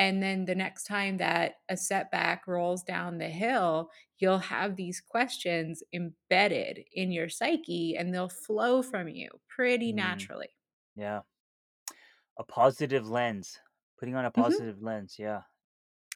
And 0.00 0.22
then 0.22 0.46
the 0.46 0.56
next 0.56 0.84
time 0.84 1.18
that 1.18 1.56
a 1.68 1.76
setback 1.76 2.48
rolls 2.48 2.82
down 2.82 3.18
the 3.18 3.28
hill, 3.30 3.90
you'll 4.18 4.38
have 4.38 4.76
these 4.76 5.00
questions 5.00 5.82
embedded 5.92 6.84
in 6.92 7.12
your 7.12 7.28
psyche 7.28 7.96
and 7.96 8.14
they'll 8.14 8.30
flow 8.30 8.82
from 8.82 9.08
you 9.08 9.30
pretty 9.48 9.92
Mm. 9.92 9.94
naturally. 9.94 10.50
Yeah. 10.96 11.22
A 12.36 12.44
positive 12.44 13.08
lens. 13.08 13.60
Putting 13.98 14.14
on 14.16 14.24
a 14.24 14.30
Mhm. 14.36 14.60
positive 14.60 14.82
lens. 14.82 15.16
Yeah. 15.18 15.42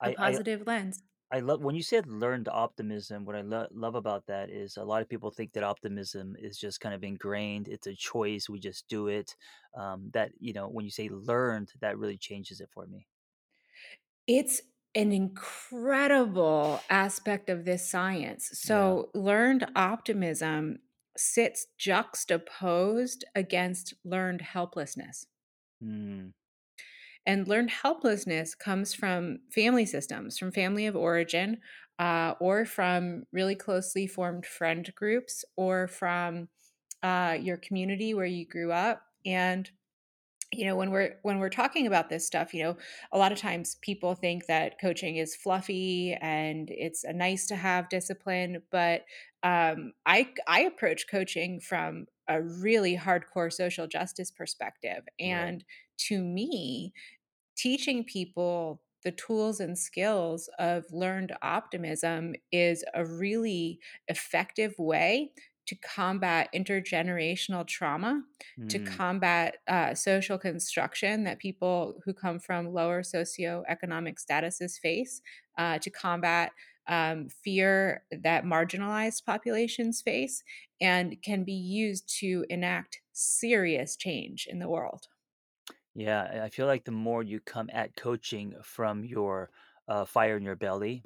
A 0.04 0.08
I 0.08 0.16
I 0.20 0.38
positive 0.38 0.66
lens. 0.66 1.02
I 1.30 1.40
love 1.40 1.62
when 1.62 1.74
you 1.74 1.82
said 1.82 2.06
learned 2.06 2.48
optimism. 2.48 3.24
What 3.26 3.36
I 3.36 3.42
lo- 3.42 3.68
love 3.72 3.94
about 3.96 4.26
that 4.26 4.50
is 4.50 4.76
a 4.76 4.84
lot 4.84 5.02
of 5.02 5.08
people 5.08 5.30
think 5.30 5.52
that 5.52 5.64
optimism 5.64 6.36
is 6.36 6.58
just 6.58 6.80
kind 6.80 6.94
of 6.94 7.04
ingrained. 7.04 7.68
It's 7.68 7.86
a 7.88 7.94
choice. 7.96 8.48
We 8.48 8.60
just 8.60 8.88
do 8.88 9.08
it. 9.08 9.36
Um, 9.74 10.10
that 10.12 10.32
you 10.40 10.52
know, 10.54 10.68
when 10.68 10.84
you 10.84 10.90
say 10.90 11.08
learned, 11.08 11.72
that 11.80 11.98
really 11.98 12.18
changes 12.18 12.60
it 12.60 12.70
for 12.70 12.86
me. 12.86 13.08
It's 14.26 14.62
an 14.94 15.12
incredible 15.12 16.80
aspect 16.88 17.50
of 17.50 17.64
this 17.64 17.88
science. 17.88 18.50
Yeah. 18.62 18.94
So, 18.94 19.10
learned 19.14 19.66
optimism 19.74 20.78
sits 21.16 21.66
juxtaposed 21.78 23.24
against 23.34 23.94
learned 24.04 24.40
helplessness. 24.40 25.26
Mm, 25.82 26.32
And 27.26 27.48
learned 27.48 27.70
helplessness 27.70 28.54
comes 28.54 28.94
from 28.94 29.40
family 29.52 29.86
systems, 29.86 30.38
from 30.38 30.52
family 30.52 30.86
of 30.86 30.96
origin, 30.96 31.60
uh, 31.98 32.34
or 32.40 32.64
from 32.64 33.24
really 33.32 33.54
closely 33.54 34.06
formed 34.06 34.46
friend 34.46 34.92
groups, 34.94 35.44
or 35.56 35.88
from 35.88 36.48
uh, 37.02 37.38
your 37.40 37.56
community 37.58 38.14
where 38.14 38.26
you 38.26 38.46
grew 38.46 38.72
up. 38.72 39.06
And 39.26 39.70
you 40.52 40.64
know 40.64 40.76
when 40.76 40.90
we're 40.90 41.16
when 41.22 41.38
we're 41.38 41.48
talking 41.48 41.86
about 41.86 42.08
this 42.08 42.26
stuff 42.26 42.54
you 42.54 42.62
know 42.62 42.76
a 43.12 43.18
lot 43.18 43.32
of 43.32 43.38
times 43.38 43.76
people 43.82 44.14
think 44.14 44.46
that 44.46 44.80
coaching 44.80 45.16
is 45.16 45.34
fluffy 45.34 46.16
and 46.20 46.70
it's 46.70 47.04
a 47.04 47.12
nice 47.12 47.46
to 47.46 47.56
have 47.56 47.88
discipline 47.88 48.62
but 48.70 49.04
um, 49.42 49.92
i 50.06 50.28
i 50.46 50.60
approach 50.60 51.06
coaching 51.10 51.60
from 51.60 52.06
a 52.28 52.42
really 52.42 52.96
hardcore 52.96 53.52
social 53.52 53.86
justice 53.86 54.30
perspective 54.30 55.02
right. 55.20 55.26
and 55.26 55.64
to 55.96 56.22
me 56.22 56.92
teaching 57.56 58.04
people 58.04 58.80
the 59.04 59.12
tools 59.12 59.60
and 59.60 59.78
skills 59.78 60.48
of 60.58 60.84
learned 60.90 61.34
optimism 61.42 62.34
is 62.50 62.82
a 62.94 63.04
really 63.04 63.78
effective 64.08 64.74
way 64.78 65.30
to 65.66 65.74
combat 65.76 66.48
intergenerational 66.54 67.66
trauma, 67.66 68.22
to 68.68 68.78
Mm, 68.78 68.78
combat 68.78 69.58
uh, 69.68 69.94
social 69.94 70.38
construction 70.38 71.24
that 71.24 71.38
people 71.38 72.00
who 72.04 72.12
come 72.14 72.38
from 72.38 72.72
lower 72.72 73.02
socioeconomic 73.02 74.16
statuses 74.24 74.78
face, 74.78 75.22
uh, 75.58 75.78
to 75.78 75.90
combat 75.90 76.52
um, 76.86 77.28
fear 77.28 78.04
that 78.10 78.44
marginalized 78.44 79.24
populations 79.24 80.02
face, 80.02 80.42
and 80.80 81.20
can 81.22 81.44
be 81.44 81.52
used 81.54 82.08
to 82.20 82.44
enact 82.50 83.00
serious 83.12 83.96
change 83.96 84.46
in 84.46 84.58
the 84.58 84.68
world. 84.68 85.08
yeah. 85.94 86.22
I 86.42 86.44
I 86.44 86.48
feel 86.48 86.66
like 86.66 86.84
the 86.84 86.90
more 86.92 87.22
you 87.22 87.40
come 87.40 87.70
at 87.72 87.96
coaching 87.96 88.54
from 88.62 89.04
your 89.04 89.50
uh, 89.88 90.04
fire 90.04 90.36
in 90.36 90.42
your 90.42 90.56
belly, 90.56 91.04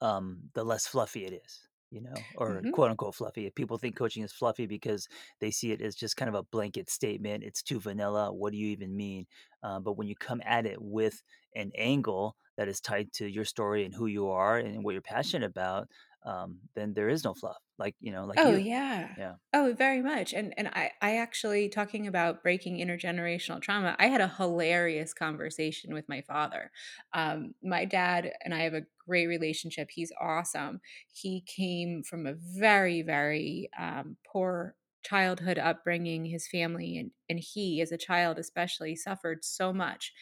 um, 0.00 0.50
the 0.54 0.64
less 0.64 0.86
fluffy 0.88 1.26
it 1.26 1.34
is, 1.46 1.68
you 1.92 2.00
know, 2.00 2.26
or 2.34 2.62
Mhm. 2.62 2.72
quote 2.72 2.90
unquote 2.90 3.14
fluffy. 3.14 3.46
If 3.46 3.54
People 3.54 3.78
think 3.78 3.96
coaching 3.96 4.22
is 4.24 4.32
fluffy 4.32 4.66
because 4.66 5.08
they 5.40 5.50
see 5.50 5.72
it 5.72 5.82
as 5.82 5.94
just 5.94 6.16
kind 6.16 6.28
of 6.28 6.34
a 6.34 6.42
blanket 6.42 6.88
statement. 6.90 7.44
It's 7.44 7.62
too 7.62 7.80
vanilla. 7.80 8.32
What 8.32 8.52
do 8.52 8.58
you 8.58 8.68
even 8.68 8.96
mean? 8.96 9.26
Uh, 9.62 9.80
but 9.80 9.94
when 9.94 10.08
you 10.08 10.16
come 10.16 10.40
at 10.44 10.66
it 10.66 10.80
with 10.82 11.22
an 11.54 11.70
angle 11.76 12.36
that 12.56 12.68
is 12.68 12.80
tied 12.80 13.12
to 13.14 13.26
your 13.30 13.44
story 13.44 13.84
and 13.84 13.94
who 13.94 14.06
you 14.06 14.28
are 14.28 14.58
and 14.58 14.84
what 14.84 14.92
you're 14.92 15.02
passionate 15.02 15.46
about, 15.46 15.88
um, 16.24 16.60
then 16.74 16.94
there 16.94 17.08
is 17.08 17.24
no 17.24 17.34
fluff. 17.34 17.58
Like 17.78 17.96
you 18.00 18.12
know, 18.12 18.24
like 18.26 18.40
Oh, 18.40 18.54
you. 18.54 18.56
yeah. 18.56 19.16
Yeah. 19.16 19.36
Oh, 19.54 19.74
very 19.76 20.00
much, 20.00 20.32
and 20.32 20.54
and 20.58 20.68
I 20.68 20.92
I 21.02 21.16
actually 21.18 21.68
talking 21.68 22.06
about 22.06 22.42
breaking 22.42 22.78
intergenerational 22.78 23.60
trauma, 23.60 23.94
I 23.98 24.06
had 24.06 24.22
a 24.22 24.28
hilarious 24.28 25.12
conversation 25.12 25.92
with 25.92 26.08
my 26.08 26.22
father. 26.22 26.72
Um, 27.12 27.54
my 27.62 27.84
dad 27.84 28.32
and 28.42 28.54
I 28.54 28.60
have 28.60 28.72
a 28.72 28.86
great 29.06 29.26
relationship, 29.26 29.90
he's 29.90 30.10
awesome. 30.18 30.80
He 31.12 31.42
came 31.42 32.02
from 32.02 32.26
a 32.26 32.32
very, 32.34 33.02
very, 33.02 33.68
um, 33.78 34.16
poor 34.26 34.74
childhood 35.02 35.58
upbringing, 35.58 36.24
his 36.24 36.48
family 36.48 36.96
and 36.96 37.10
and 37.28 37.38
he, 37.38 37.82
as 37.82 37.92
a 37.92 37.98
child 37.98 38.38
especially, 38.38 38.96
suffered 38.96 39.44
so 39.44 39.70
much, 39.74 40.14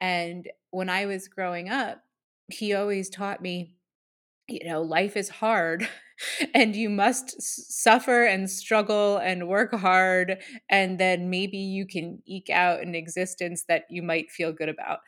and 0.00 0.50
when 0.70 0.88
I 0.88 1.04
was 1.06 1.28
growing 1.28 1.68
up, 1.68 2.04
he 2.50 2.72
always 2.72 3.10
taught 3.10 3.42
me 3.42 3.74
you 4.48 4.64
know, 4.68 4.82
life 4.82 5.16
is 5.16 5.28
hard 5.28 5.88
and 6.54 6.74
you 6.74 6.90
must 6.90 7.40
suffer 7.42 8.24
and 8.24 8.50
struggle 8.50 9.18
and 9.18 9.48
work 9.48 9.72
hard. 9.74 10.42
And 10.68 10.98
then 10.98 11.30
maybe 11.30 11.58
you 11.58 11.86
can 11.86 12.22
eke 12.26 12.50
out 12.50 12.80
an 12.80 12.94
existence 12.94 13.64
that 13.64 13.84
you 13.90 14.02
might 14.02 14.30
feel 14.30 14.52
good 14.52 14.68
about. 14.68 15.00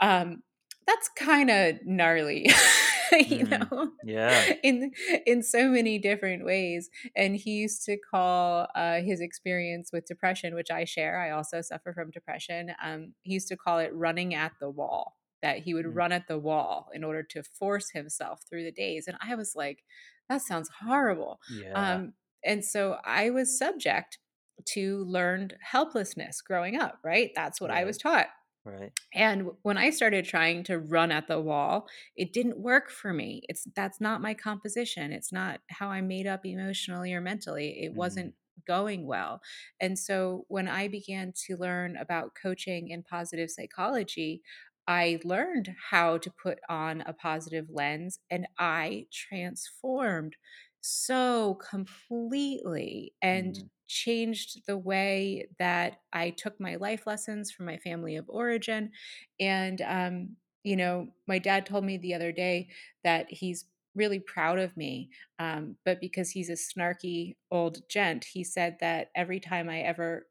Um, 0.00 0.42
that's 0.86 1.08
kind 1.10 1.50
of 1.50 1.76
gnarly, 1.84 2.48
you 3.12 3.44
Mm, 3.44 3.70
know, 3.70 3.92
yeah. 4.02 4.52
in 4.62 4.92
in 5.26 5.42
so 5.42 5.68
many 5.68 5.98
different 5.98 6.44
ways. 6.44 6.88
And 7.14 7.36
he 7.36 7.52
used 7.58 7.84
to 7.84 7.98
call 7.98 8.68
uh, 8.74 9.00
his 9.02 9.20
experience 9.20 9.92
with 9.92 10.06
depression, 10.06 10.54
which 10.54 10.70
I 10.70 10.84
share. 10.84 11.20
I 11.20 11.30
also 11.30 11.60
suffer 11.60 11.92
from 11.92 12.10
depression. 12.10 12.72
Um, 12.82 13.14
he 13.22 13.34
used 13.34 13.48
to 13.48 13.56
call 13.56 13.78
it 13.78 13.94
running 13.94 14.34
at 14.34 14.52
the 14.60 14.70
wall 14.70 15.17
that 15.42 15.58
he 15.60 15.74
would 15.74 15.86
Mm, 15.86 15.96
run 15.96 16.12
at 16.12 16.28
the 16.28 16.38
wall 16.38 16.90
in 16.94 17.04
order 17.04 17.22
to 17.22 17.42
force 17.42 17.90
himself 17.90 18.42
through 18.48 18.64
the 18.64 18.72
days. 18.72 19.06
And 19.08 19.16
I 19.20 19.34
was 19.34 19.54
like, 19.56 19.84
that 20.28 20.42
sounds 20.42 20.70
horrible. 20.80 21.40
yeah. 21.48 21.98
Um, 21.98 22.14
and 22.44 22.64
so 22.64 22.98
I 23.04 23.30
was 23.30 23.58
subject 23.58 24.18
to 24.66 25.04
learned 25.04 25.56
helplessness 25.60 26.42
growing 26.42 26.76
up, 26.76 26.98
right? 27.04 27.30
That's 27.34 27.60
what 27.60 27.70
I 27.70 27.84
was 27.84 27.96
taught. 27.98 28.28
Right. 28.64 28.92
And 29.14 29.50
when 29.62 29.78
I 29.78 29.90
started 29.90 30.24
trying 30.26 30.64
to 30.64 30.78
run 30.78 31.10
at 31.10 31.28
the 31.28 31.40
wall, 31.40 31.88
it 32.16 32.32
didn't 32.32 32.58
work 32.58 32.90
for 32.90 33.12
me. 33.12 33.42
It's 33.48 33.66
that's 33.74 34.00
not 34.00 34.20
my 34.20 34.34
composition. 34.34 35.12
It's 35.12 35.32
not 35.32 35.60
how 35.70 35.88
I'm 35.88 36.08
made 36.08 36.26
up 36.26 36.44
emotionally 36.44 37.14
or 37.14 37.20
mentally. 37.20 37.82
It 37.84 37.94
Mm, 37.94 37.94
wasn't 37.94 38.34
going 38.66 39.06
well. 39.06 39.40
And 39.80 39.98
so 39.98 40.44
when 40.48 40.68
I 40.68 40.88
began 40.88 41.32
to 41.46 41.56
learn 41.56 41.96
about 41.96 42.34
coaching 42.34 42.92
and 42.92 43.04
positive 43.04 43.50
psychology, 43.50 44.42
I 44.88 45.20
learned 45.24 45.76
how 45.90 46.18
to 46.18 46.32
put 46.42 46.60
on 46.70 47.02
a 47.02 47.12
positive 47.14 47.68
lens 47.70 48.20
and 48.30 48.48
I 48.58 49.06
transformed 49.12 50.36
so 50.80 51.56
completely 51.56 53.14
and 53.22 53.58
Mm, 53.58 53.68
changed 53.86 54.66
the 54.66 54.78
way 54.78 55.48
that 55.58 56.00
I 56.12 56.30
took 56.30 56.60
my 56.60 56.76
life 56.76 57.06
lessons 57.06 57.50
from 57.52 57.66
my 57.66 57.78
family 57.78 58.16
of 58.16 58.26
origin. 58.28 58.92
And, 59.40 59.80
um, 59.82 60.36
you 60.64 60.76
know, 60.76 61.08
my 61.26 61.38
dad 61.38 61.66
told 61.66 61.84
me 61.84 61.96
the 61.96 62.14
other 62.14 62.32
day 62.32 62.70
that 63.04 63.30
he's 63.30 63.66
really 63.94 64.20
proud 64.20 64.58
of 64.58 64.76
me. 64.76 65.10
Um, 65.38 65.76
but 65.84 66.00
because 66.00 66.30
he's 66.30 66.50
a 66.50 66.52
snarky 66.52 67.36
old 67.50 67.88
gent, 67.88 68.24
he 68.24 68.44
said 68.44 68.78
that 68.80 69.10
every 69.14 69.40
time 69.40 69.68
I 69.68 69.80
ever 69.80 70.26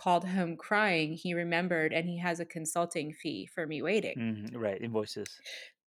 called 0.00 0.26
home 0.26 0.56
crying, 0.56 1.12
he 1.14 1.34
remembered 1.34 1.92
and 1.92 2.08
he 2.08 2.18
has 2.18 2.40
a 2.40 2.46
consulting 2.46 3.12
fee 3.12 3.46
for 3.46 3.66
me 3.66 3.82
waiting. 3.82 4.16
mhm, 4.16 4.54
right, 4.56 4.80
invoices. 4.80 5.42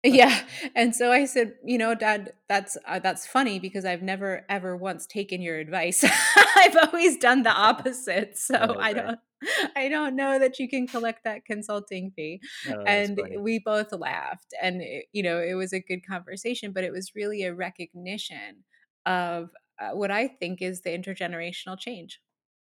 Yeah, 0.04 0.48
and 0.76 0.96
so 0.96 1.12
I 1.12 1.26
said, 1.26 1.58
"You 1.64 1.78
know, 1.78 1.94
Dad, 1.94 2.34
that's 2.50 2.76
uh, 2.88 2.98
that's 3.00 3.28
funny 3.28 3.60
because 3.60 3.86
I've 3.86 4.02
never 4.02 4.46
ever 4.50 4.76
once 4.76 5.06
taken 5.06 5.42
your 5.44 5.60
advice. 5.60 6.04
I've 6.58 6.76
always 6.88 7.18
done 7.18 7.44
the 7.44 7.52
opposite. 7.56 8.36
So 8.38 8.58
Right, 8.58 8.80
I 8.80 8.94
right. 8.94 8.94
don't 8.94 9.20
I 9.76 9.90
don't 9.90 10.16
know 10.16 10.40
that 10.40 10.58
you 10.58 10.68
can 10.68 10.88
collect 10.88 11.24
that 11.26 11.46
consulting 11.46 12.12
fee." 12.16 12.42
Oh, 12.66 12.88
And 12.88 13.22
we 13.38 13.60
both 13.60 13.92
laughed, 13.94 14.56
and 14.60 14.82
it, 14.82 15.06
you 15.12 15.22
know, 15.22 15.40
it 15.40 15.54
was 15.54 15.72
a 15.72 15.80
good 15.80 16.06
conversation, 16.06 16.72
but 16.72 16.84
it 16.84 16.92
was 16.92 17.14
really 17.16 17.44
a 17.44 17.54
recognition 17.54 18.64
of 19.06 19.52
uh, 19.80 19.92
what 19.92 20.10
I 20.10 20.28
think 20.28 20.64
is 20.64 20.82
the 20.82 20.90
intergenerational 20.98 21.78
change. 21.80 22.22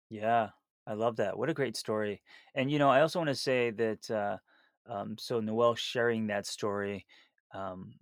Yeah, 0.10 0.52
I 0.86 0.94
love 0.94 1.16
that. 1.18 1.38
What 1.38 1.50
a 1.50 1.54
great 1.54 1.78
story. 1.78 2.22
And 2.56 2.70
you 2.72 2.80
know, 2.80 2.90
I 2.90 3.02
also 3.02 3.20
want 3.20 3.30
to 3.30 3.36
say 3.36 3.72
that 3.72 4.12
uh, 4.12 4.38
um, 4.92 5.16
so 5.18 5.40
Noelle 5.40 5.76
sharing 5.76 6.28
that 6.28 6.46
story, 6.46 7.06
um, 7.54 7.94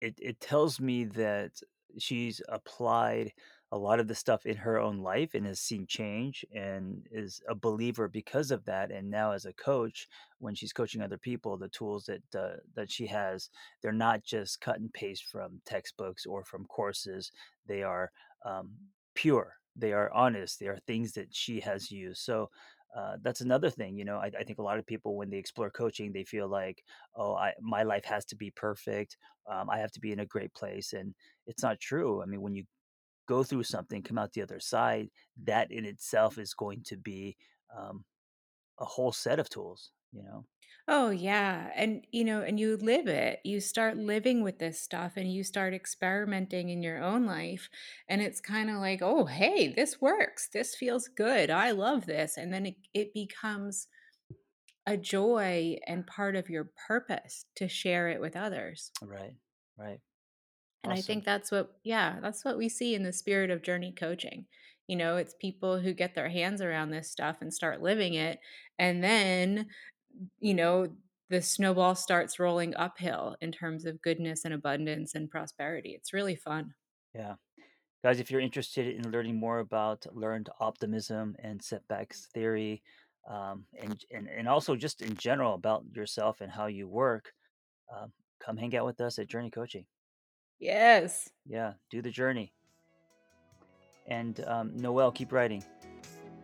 it 0.00 0.14
it 0.20 0.40
tells 0.40 0.80
me 0.80 1.04
that 1.04 1.52
she's 1.98 2.40
applied 2.48 3.32
a 3.72 3.78
lot 3.78 3.98
of 3.98 4.06
the 4.06 4.14
stuff 4.14 4.46
in 4.46 4.56
her 4.56 4.78
own 4.78 4.98
life 4.98 5.34
and 5.34 5.44
has 5.46 5.58
seen 5.58 5.84
change 5.86 6.44
and 6.54 7.04
is 7.10 7.40
a 7.48 7.54
believer 7.56 8.06
because 8.08 8.52
of 8.52 8.64
that. 8.66 8.92
And 8.92 9.10
now, 9.10 9.32
as 9.32 9.46
a 9.46 9.52
coach, 9.54 10.06
when 10.38 10.54
she's 10.54 10.72
coaching 10.72 11.02
other 11.02 11.18
people, 11.18 11.56
the 11.56 11.68
tools 11.68 12.04
that 12.06 12.22
uh, 12.38 12.56
that 12.74 12.90
she 12.90 13.06
has, 13.06 13.50
they're 13.82 13.92
not 13.92 14.22
just 14.22 14.60
cut 14.60 14.78
and 14.78 14.92
paste 14.92 15.24
from 15.24 15.60
textbooks 15.64 16.26
or 16.26 16.44
from 16.44 16.66
courses. 16.66 17.32
They 17.66 17.82
are 17.82 18.12
um, 18.44 18.70
pure. 19.14 19.56
They 19.76 19.92
are 19.92 20.12
honest. 20.12 20.58
They 20.60 20.68
are 20.68 20.78
things 20.86 21.12
that 21.12 21.34
she 21.34 21.60
has 21.60 21.90
used. 21.90 22.22
So. 22.22 22.50
Uh, 22.96 23.16
that's 23.22 23.40
another 23.40 23.70
thing, 23.70 23.96
you 23.96 24.04
know. 24.04 24.18
I, 24.18 24.30
I 24.38 24.44
think 24.44 24.58
a 24.60 24.62
lot 24.62 24.78
of 24.78 24.86
people, 24.86 25.16
when 25.16 25.28
they 25.28 25.36
explore 25.36 25.68
coaching, 25.68 26.12
they 26.12 26.22
feel 26.22 26.46
like, 26.46 26.80
"Oh, 27.16 27.34
I, 27.34 27.52
my 27.60 27.82
life 27.82 28.04
has 28.04 28.24
to 28.26 28.36
be 28.36 28.52
perfect 28.52 29.16
um, 29.50 29.68
I 29.68 29.78
have 29.78 29.90
to 29.92 30.00
be 30.00 30.12
in 30.12 30.20
a 30.20 30.26
great 30.26 30.54
place. 30.54 30.92
And 30.92 31.12
it's 31.46 31.62
not 31.62 31.80
true. 31.80 32.22
I 32.22 32.26
mean, 32.26 32.40
when 32.40 32.54
you 32.54 32.64
go 33.28 33.42
through 33.44 33.64
something, 33.64 34.02
come 34.02 34.18
out 34.18 34.32
the 34.32 34.42
other 34.42 34.60
side, 34.60 35.10
that 35.44 35.70
in 35.72 35.84
itself 35.84 36.38
is 36.38 36.54
going 36.54 36.82
to 36.84 36.96
be 36.96 37.36
um, 37.76 38.04
a 38.80 38.84
whole 38.84 39.12
set 39.12 39.38
of 39.38 39.48
tools, 39.50 39.92
you 40.12 40.22
know? 40.22 40.44
Oh, 40.86 41.08
yeah. 41.10 41.70
And, 41.74 42.06
you 42.12 42.24
know, 42.24 42.42
and 42.42 42.60
you 42.60 42.76
live 42.76 43.06
it. 43.08 43.40
You 43.42 43.60
start 43.60 43.96
living 43.96 44.42
with 44.42 44.58
this 44.58 44.80
stuff 44.80 45.12
and 45.16 45.32
you 45.32 45.42
start 45.42 45.72
experimenting 45.72 46.68
in 46.68 46.82
your 46.82 47.02
own 47.02 47.24
life. 47.24 47.70
And 48.08 48.20
it's 48.20 48.40
kind 48.40 48.68
of 48.68 48.76
like, 48.76 49.00
oh, 49.00 49.24
hey, 49.24 49.68
this 49.68 50.00
works. 50.00 50.48
This 50.52 50.74
feels 50.74 51.08
good. 51.08 51.48
I 51.50 51.70
love 51.70 52.04
this. 52.04 52.36
And 52.36 52.52
then 52.52 52.66
it, 52.66 52.76
it 52.92 53.14
becomes 53.14 53.88
a 54.86 54.96
joy 54.96 55.78
and 55.86 56.06
part 56.06 56.36
of 56.36 56.50
your 56.50 56.70
purpose 56.86 57.46
to 57.56 57.68
share 57.68 58.08
it 58.08 58.20
with 58.20 58.36
others. 58.36 58.92
Right. 59.00 59.36
Right. 59.76 60.00
And 60.82 60.92
I 60.92 60.96
Awesome. 60.96 61.02
think 61.02 61.24
that's 61.24 61.50
what, 61.50 61.78
yeah, 61.82 62.18
that's 62.20 62.44
what 62.44 62.58
we 62.58 62.68
see 62.68 62.94
in 62.94 63.02
the 63.02 63.12
spirit 63.12 63.50
of 63.50 63.62
journey 63.62 63.92
coaching. 63.92 64.46
You 64.86 64.96
know, 64.96 65.16
it's 65.16 65.34
people 65.34 65.80
who 65.80 65.94
get 65.94 66.14
their 66.14 66.28
hands 66.28 66.60
around 66.60 66.90
this 66.90 67.10
stuff 67.10 67.38
and 67.40 67.52
start 67.52 67.80
living 67.82 68.14
it. 68.14 68.38
And 68.78 69.02
then, 69.02 69.68
you 70.40 70.54
know, 70.54 70.88
the 71.30 71.40
snowball 71.40 71.94
starts 71.94 72.38
rolling 72.38 72.74
uphill 72.76 73.36
in 73.40 73.50
terms 73.50 73.86
of 73.86 74.00
goodness 74.02 74.44
and 74.44 74.54
abundance 74.54 75.14
and 75.14 75.30
prosperity. 75.30 75.90
It's 75.90 76.12
really 76.12 76.36
fun. 76.36 76.74
Yeah. 77.14 77.34
Guys, 78.02 78.20
if 78.20 78.30
you're 78.30 78.40
interested 78.40 78.86
in 78.86 79.10
learning 79.10 79.36
more 79.36 79.60
about 79.60 80.04
learned 80.12 80.50
optimism 80.60 81.34
and 81.38 81.62
setbacks 81.62 82.28
theory, 82.34 82.82
um, 83.28 83.64
and, 83.80 84.04
and, 84.10 84.28
and 84.28 84.46
also 84.46 84.76
just 84.76 85.00
in 85.00 85.16
general 85.16 85.54
about 85.54 85.84
yourself 85.94 86.42
and 86.42 86.52
how 86.52 86.66
you 86.66 86.86
work, 86.86 87.32
um, 87.96 88.12
come 88.44 88.58
hang 88.58 88.76
out 88.76 88.84
with 88.84 89.00
us 89.00 89.18
at 89.18 89.28
Journey 89.28 89.50
Coaching. 89.50 89.86
Yes, 90.60 91.30
Yeah. 91.46 91.72
Do 91.90 92.02
the 92.02 92.10
journey. 92.10 92.52
And 94.06 94.44
um, 94.46 94.76
Noel, 94.76 95.10
keep 95.10 95.32
writing. 95.32 95.64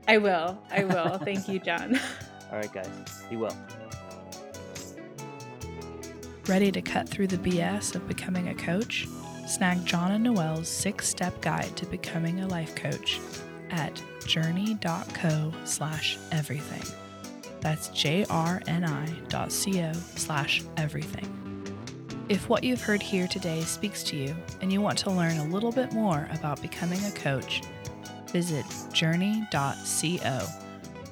I 0.09 0.19
will. 0.19 0.59
I 0.71 0.85
will. 0.85 1.19
Thank 1.19 1.49
you, 1.49 1.59
John. 1.65 2.01
All 2.51 2.59
right, 2.59 2.73
guys. 2.73 2.89
Be 3.29 3.37
well. 3.37 3.57
Ready 6.47 6.73
to 6.73 6.83
cut 6.83 7.09
through 7.09 7.29
the 7.29 7.39
BS 7.39 7.95
of 7.95 8.09
becoming 8.09 8.49
a 8.49 8.55
coach? 8.55 9.07
Snag 9.47 9.85
John 9.85 10.13
and 10.13 10.25
Noel's 10.25 10.69
six 10.69 11.09
step 11.09 11.41
guide 11.41 11.77
to 11.77 11.87
becoming 11.87 12.41
a 12.41 12.49
life 12.49 12.75
coach 12.75 13.21
at 13.71 14.03
journey.co 14.27 15.53
slash 15.65 16.19
everything. 16.33 16.83
That's 17.61 17.89
jrni.co 17.89 19.93
slash 20.17 20.63
everything. 20.77 21.37
If 22.29 22.49
what 22.49 22.63
you've 22.63 22.81
heard 22.81 23.03
here 23.03 23.27
today 23.27 23.63
speaks 23.63 24.05
to 24.05 24.17
you 24.17 24.37
and 24.61 24.73
you 24.73 24.81
want 24.81 24.99
to 24.99 25.11
learn 25.11 25.37
a 25.39 25.45
little 25.47 25.73
bit 25.73 25.93
more 25.93 26.29
about 26.33 26.63
becoming 26.63 27.05
a 27.05 27.11
coach, 27.11 27.63
visit 28.29 28.65
journey.co, 28.93 30.47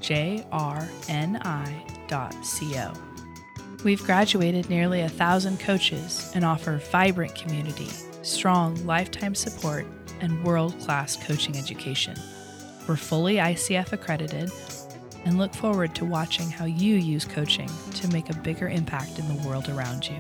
J 0.09 0.43
R 0.51 0.89
N 1.11 1.39
I.co. 1.43 2.93
We've 3.85 4.03
graduated 4.03 4.71
nearly 4.71 5.03
a 5.03 5.09
thousand 5.11 5.61
coaches 5.61 6.33
and 6.35 6.47
offer 6.47 6.81
vibrant 6.91 7.35
community, 7.35 7.91
strong 8.23 8.75
lifetime 8.87 9.35
support, 9.35 9.85
and 10.23 10.43
world 10.43 10.81
class 10.81 11.15
coaching 11.15 11.59
education. 11.59 12.17
We're 12.89 12.97
fully 12.97 13.35
ICF 13.35 13.93
accredited 13.93 14.51
and 15.27 15.37
look 15.37 15.53
forward 15.53 15.95
to 15.97 16.07
watching 16.07 16.49
how 16.49 16.65
you 16.65 16.95
use 16.95 17.27
coaching 17.27 17.69
to 17.97 18.09
make 18.09 18.31
a 18.31 18.37
bigger 18.37 18.71
impact 18.71 19.19
in 19.19 19.29
the 19.29 19.47
world 19.47 19.69
around 19.69 20.09
you. 20.09 20.17